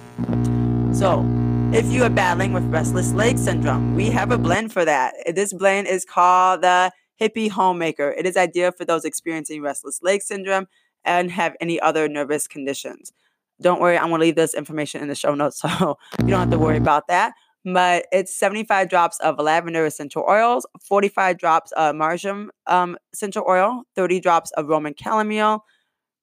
So, 0.93 1.25
if 1.73 1.85
you 1.91 2.03
are 2.03 2.09
battling 2.09 2.53
with 2.53 2.63
restless 2.65 3.13
leg 3.13 3.37
syndrome, 3.37 3.95
we 3.95 4.09
have 4.09 4.31
a 4.31 4.37
blend 4.37 4.73
for 4.73 4.83
that. 4.83 5.13
This 5.33 5.53
blend 5.53 5.87
is 5.87 6.03
called 6.03 6.61
the 6.61 6.91
Hippie 7.21 7.49
Homemaker. 7.49 8.09
It 8.17 8.25
is 8.25 8.35
ideal 8.35 8.71
for 8.71 8.83
those 8.83 9.05
experiencing 9.05 9.61
restless 9.61 10.01
leg 10.01 10.21
syndrome 10.21 10.67
and 11.05 11.31
have 11.31 11.55
any 11.61 11.79
other 11.79 12.09
nervous 12.09 12.47
conditions. 12.47 13.13
Don't 13.61 13.81
worry, 13.81 13.97
I'm 13.97 14.09
going 14.09 14.19
to 14.19 14.25
leave 14.25 14.35
this 14.35 14.53
information 14.53 15.01
in 15.01 15.07
the 15.07 15.15
show 15.15 15.33
notes 15.35 15.59
so 15.61 15.97
you 16.19 16.27
don't 16.27 16.39
have 16.39 16.51
to 16.51 16.59
worry 16.59 16.77
about 16.77 17.07
that. 17.07 17.33
But 17.65 18.05
it's 18.13 18.33
75 18.37 18.87
drops 18.87 19.19
of 19.19 19.39
lavender 19.39 19.85
essential 19.85 20.23
oils, 20.27 20.65
45 20.81 21.37
drops 21.37 21.71
of 21.73 21.95
marjoram 21.95 22.49
um, 22.67 22.97
essential 23.13 23.43
oil, 23.47 23.83
30 23.95 24.21
drops 24.21 24.51
of 24.51 24.67
Roman 24.67 24.93
chamomile, 24.97 25.65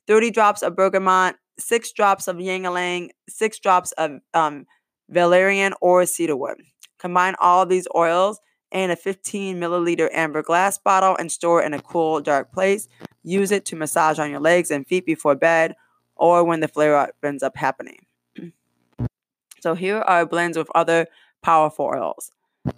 30 0.06 0.30
drops 0.30 0.62
of 0.62 0.74
bergamot, 0.74 1.36
six 1.58 1.92
drops 1.92 2.28
of 2.28 2.40
ylang 2.40 3.10
six 3.28 3.58
drops 3.58 3.92
of 3.92 4.20
um, 4.32 4.64
valerian 5.10 5.74
or 5.80 6.06
cedarwood. 6.06 6.62
Combine 6.98 7.34
all 7.40 7.66
these 7.66 7.86
oils 7.94 8.40
in 8.72 8.90
a 8.90 8.96
15 8.96 9.60
milliliter 9.60 10.08
amber 10.12 10.42
glass 10.42 10.78
bottle 10.78 11.16
and 11.16 11.30
store 11.30 11.62
in 11.62 11.74
a 11.74 11.80
cool, 11.80 12.20
dark 12.20 12.52
place. 12.52 12.88
Use 13.22 13.52
it 13.52 13.64
to 13.66 13.76
massage 13.76 14.18
on 14.18 14.30
your 14.30 14.40
legs 14.40 14.70
and 14.70 14.86
feet 14.86 15.06
before 15.06 15.34
bed 15.34 15.74
or 16.16 16.44
when 16.44 16.60
the 16.60 16.68
flare 16.68 16.96
up 16.96 17.10
ends 17.22 17.42
up 17.42 17.56
happening. 17.56 18.06
so 19.60 19.74
here 19.74 19.98
are 19.98 20.26
blends 20.26 20.56
with 20.56 20.68
other 20.74 21.06
powerful 21.42 21.86
oils. 21.86 22.30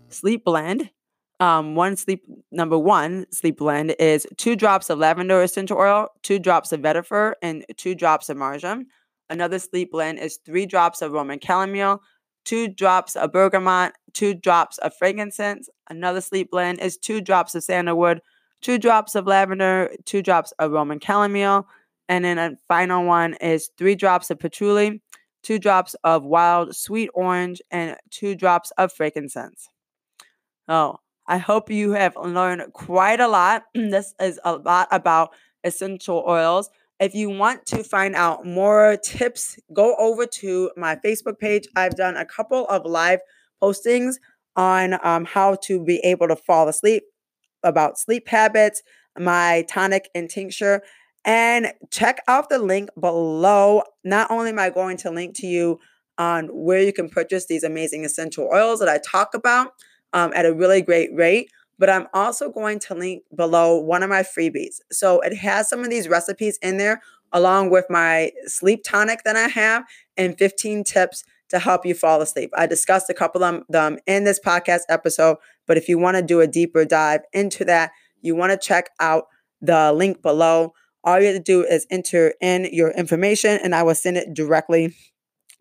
Sleep 0.08 0.44
blend. 0.44 0.90
Um, 1.38 1.74
one 1.74 1.96
sleep 1.96 2.24
number 2.50 2.78
one 2.78 3.26
sleep 3.30 3.58
blend 3.58 3.94
is 3.98 4.26
two 4.38 4.56
drops 4.56 4.88
of 4.88 4.98
lavender 4.98 5.42
essential 5.42 5.76
oil, 5.76 6.08
two 6.22 6.38
drops 6.38 6.72
of 6.72 6.80
vetiver, 6.80 7.34
and 7.42 7.64
two 7.76 7.94
drops 7.94 8.30
of 8.30 8.38
marjoram. 8.38 8.86
Another 9.28 9.58
sleep 9.58 9.92
blend 9.92 10.18
is 10.18 10.38
three 10.46 10.64
drops 10.64 11.02
of 11.02 11.12
Roman 11.12 11.38
chamomile, 11.38 12.00
two 12.44 12.68
drops 12.68 13.16
of 13.16 13.32
bergamot, 13.32 13.92
two 14.14 14.34
drops 14.34 14.78
of 14.78 14.94
frankincense. 14.94 15.68
Another 15.90 16.22
sleep 16.22 16.50
blend 16.50 16.80
is 16.80 16.96
two 16.96 17.20
drops 17.20 17.54
of 17.54 17.64
sandalwood, 17.64 18.22
two 18.62 18.78
drops 18.78 19.14
of 19.14 19.26
lavender, 19.26 19.90
two 20.06 20.22
drops 20.22 20.52
of 20.58 20.70
Roman 20.70 21.00
chamomile, 21.00 21.66
and 22.08 22.24
then 22.24 22.38
a 22.38 22.56
final 22.68 23.04
one 23.04 23.34
is 23.34 23.70
three 23.76 23.94
drops 23.94 24.30
of 24.30 24.38
patchouli, 24.38 25.02
two 25.42 25.58
drops 25.58 25.94
of 26.04 26.24
wild 26.24 26.74
sweet 26.74 27.10
orange, 27.14 27.60
and 27.70 27.96
two 28.10 28.34
drops 28.34 28.70
of 28.78 28.92
frankincense. 28.92 29.68
Oh, 30.68 30.96
I 31.28 31.38
hope 31.38 31.70
you 31.70 31.92
have 31.92 32.16
learned 32.16 32.72
quite 32.72 33.20
a 33.20 33.28
lot. 33.28 33.64
this 33.74 34.14
is 34.20 34.40
a 34.44 34.56
lot 34.56 34.88
about 34.90 35.30
essential 35.64 36.24
oils. 36.26 36.70
If 36.98 37.14
you 37.14 37.28
want 37.28 37.66
to 37.66 37.84
find 37.84 38.14
out 38.14 38.46
more 38.46 38.96
tips, 38.96 39.58
go 39.72 39.94
over 39.98 40.24
to 40.26 40.70
my 40.76 40.96
Facebook 40.96 41.38
page. 41.38 41.68
I've 41.76 41.96
done 41.96 42.16
a 42.16 42.24
couple 42.24 42.66
of 42.68 42.86
live 42.86 43.20
postings 43.62 44.14
on 44.54 44.98
um, 45.02 45.26
how 45.26 45.56
to 45.64 45.84
be 45.84 45.98
able 45.98 46.28
to 46.28 46.36
fall 46.36 46.68
asleep, 46.68 47.02
about 47.62 47.98
sleep 47.98 48.28
habits, 48.28 48.82
my 49.18 49.64
tonic 49.68 50.08
and 50.14 50.30
tincture. 50.30 50.82
And 51.26 51.72
check 51.90 52.22
out 52.28 52.48
the 52.48 52.58
link 52.58 52.88
below. 52.98 53.82
Not 54.04 54.30
only 54.30 54.50
am 54.50 54.58
I 54.58 54.70
going 54.70 54.96
to 54.98 55.10
link 55.10 55.36
to 55.38 55.46
you 55.46 55.80
on 56.18 56.46
where 56.46 56.80
you 56.80 56.92
can 56.92 57.10
purchase 57.10 57.46
these 57.46 57.64
amazing 57.64 58.04
essential 58.04 58.48
oils 58.52 58.78
that 58.78 58.88
I 58.88 58.98
talk 58.98 59.34
about 59.34 59.72
um, 60.12 60.32
at 60.34 60.46
a 60.46 60.54
really 60.54 60.80
great 60.80 61.10
rate, 61.14 61.50
but 61.78 61.90
I'm 61.90 62.06
also 62.14 62.50
going 62.50 62.78
to 62.80 62.94
link 62.94 63.24
below 63.34 63.78
one 63.78 64.02
of 64.02 64.08
my 64.08 64.22
freebies. 64.22 64.76
So 64.90 65.20
it 65.20 65.36
has 65.36 65.68
some 65.68 65.80
of 65.80 65.90
these 65.90 66.08
recipes 66.08 66.58
in 66.62 66.78
there, 66.78 67.02
along 67.32 67.70
with 67.70 67.86
my 67.90 68.30
sleep 68.46 68.82
tonic 68.84 69.24
that 69.24 69.36
I 69.36 69.48
have 69.48 69.84
and 70.16 70.38
15 70.38 70.84
tips 70.84 71.24
to 71.48 71.58
help 71.58 71.84
you 71.84 71.94
fall 71.94 72.22
asleep. 72.22 72.50
I 72.56 72.66
discussed 72.66 73.10
a 73.10 73.14
couple 73.14 73.44
of 73.44 73.62
them 73.68 73.98
in 74.06 74.24
this 74.24 74.40
podcast 74.40 74.80
episode, 74.88 75.36
but 75.66 75.76
if 75.76 75.88
you 75.88 75.98
want 75.98 76.16
to 76.16 76.22
do 76.22 76.40
a 76.40 76.46
deeper 76.46 76.84
dive 76.84 77.20
into 77.32 77.64
that, 77.66 77.90
you 78.22 78.34
want 78.34 78.52
to 78.52 78.58
check 78.58 78.90
out 79.00 79.24
the 79.60 79.92
link 79.92 80.22
below. 80.22 80.72
All 81.06 81.20
you 81.20 81.26
have 81.28 81.36
to 81.36 81.42
do 81.42 81.62
is 81.62 81.86
enter 81.88 82.34
in 82.40 82.68
your 82.72 82.90
information 82.90 83.60
and 83.62 83.76
I 83.76 83.84
will 83.84 83.94
send 83.94 84.16
it 84.16 84.34
directly 84.34 84.94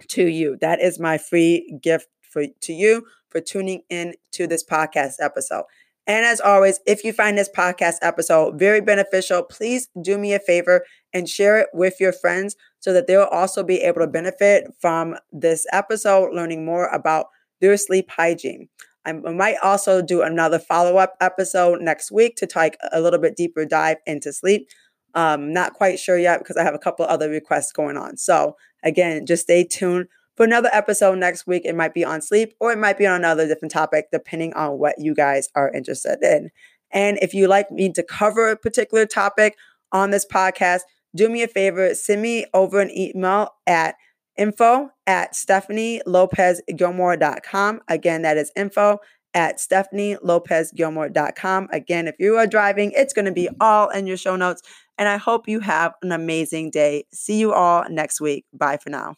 to 0.10 0.26
you. 0.26 0.58
That 0.60 0.82
is 0.82 1.00
my 1.00 1.20
free 1.20 1.80
gift 1.82 2.08
for 2.22 2.46
to 2.62 2.74
you 2.74 3.06
for 3.30 3.40
tuning 3.40 3.84
in 3.90 4.16
to 4.32 4.48
this 4.48 4.64
podcast 4.64 5.14
episode. 5.22 5.66
And 6.08 6.26
as 6.26 6.42
always, 6.42 6.80
if 6.86 7.04
you 7.04 7.14
find 7.14 7.38
this 7.38 7.50
podcast 7.50 7.96
episode 8.02 8.60
very 8.60 8.82
beneficial, 8.82 9.44
please 9.44 9.88
do 10.02 10.18
me 10.18 10.34
a 10.34 10.40
favor 10.40 10.84
and 11.14 11.30
share 11.30 11.60
it 11.60 11.68
with 11.74 12.00
your 12.00 12.14
friends 12.14 12.56
so 12.80 12.92
that 12.94 13.08
they'll 13.08 13.24
also 13.24 13.64
be 13.64 13.82
able 13.82 14.02
to 14.02 14.08
benefit 14.08 14.66
from 14.80 15.16
this 15.32 15.66
episode, 15.72 16.34
learning 16.34 16.66
more 16.66 16.88
about 16.88 17.28
their 17.62 17.78
sleep 17.78 18.10
hygiene. 18.12 18.70
I 19.06 19.14
might 19.14 19.58
also 19.62 20.02
do 20.02 20.24
another 20.24 20.58
follow 20.58 20.98
up 20.98 21.16
episode 21.22 21.82
next 21.82 22.12
week 22.12 22.36
to 22.38 22.48
take 22.48 22.76
a 22.92 23.00
little 23.00 23.20
bit 23.20 23.36
deeper 23.36 23.64
dive 23.66 23.98
into 24.08 24.34
sleep. 24.34 24.68
Um, 25.16 25.54
not 25.54 25.74
quite 25.74 26.00
sure 26.00 26.18
yet 26.18 26.40
because 26.40 26.58
I 26.58 26.64
have 26.64 26.76
a 26.76 26.80
couple 26.80 27.06
other 27.06 27.30
requests 27.30 27.72
going 27.72 27.98
on. 27.98 28.18
So, 28.18 28.58
again, 28.84 29.26
just 29.26 29.44
stay 29.44 29.64
tuned 29.64 30.08
for 30.36 30.44
another 30.44 30.70
episode 30.74 31.18
next 31.18 31.48
week. 31.48 31.64
It 31.66 31.76
might 31.76 31.94
be 31.94 32.04
on 32.04 32.22
sleep 32.22 32.54
or 32.60 32.72
it 32.72 32.78
might 32.78 32.98
be 32.98 33.08
on 33.08 33.16
another 33.16 33.48
different 33.48 33.72
topic, 33.72 34.08
depending 34.12 34.54
on 34.54 34.78
what 34.78 34.96
you 35.00 35.16
guys 35.16 35.50
are 35.56 35.72
interested 35.72 36.22
in. 36.22 36.52
And 36.92 37.18
if 37.22 37.34
you 37.34 37.48
like 37.48 37.72
me 37.72 37.92
to 37.94 38.04
cover 38.04 38.50
a 38.50 38.58
particular 38.58 39.06
topic 39.06 39.56
on 39.92 40.12
this 40.12 40.26
podcast, 40.26 40.82
do 41.16 41.30
me 41.30 41.44
a 41.44 41.48
favor, 41.48 41.96
send 41.96 42.22
me 42.22 42.46
over 42.54 42.82
an 42.82 42.92
email 42.96 43.50
at 43.66 43.96
info 44.38 44.92
at 45.08 45.34
stephanielopezgilmore.com. 45.34 47.82
Again, 47.88 48.22
that 48.24 48.36
is 48.38 48.52
info 48.56 49.00
at 49.34 49.58
stephanielopezgilmore.com. 49.58 51.68
Again, 51.72 52.08
if 52.08 52.16
you 52.20 52.38
are 52.38 52.48
driving, 52.48 52.92
it's 52.96 53.14
going 53.14 53.26
to 53.26 53.32
be 53.32 53.50
all 53.60 53.90
in 53.90 54.08
your 54.08 54.18
show 54.18 54.36
notes. 54.36 54.64
And 54.98 55.10
I 55.10 55.18
hope 55.18 55.48
you 55.48 55.60
have 55.60 55.94
an 56.02 56.12
amazing 56.12 56.72
day. 56.72 57.06
See 57.14 57.38
you 57.38 57.54
all 57.54 57.86
next 57.90 58.20
week. 58.22 58.46
Bye 58.54 58.78
for 58.78 58.90
now. 58.90 59.16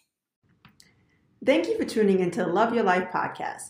Thank 1.45 1.67
you 1.67 1.77
for 1.77 1.85
tuning 1.85 2.19
into 2.19 2.39
the 2.39 2.47
Love 2.47 2.73
Your 2.73 2.83
Life 2.83 3.09
podcast. 3.13 3.69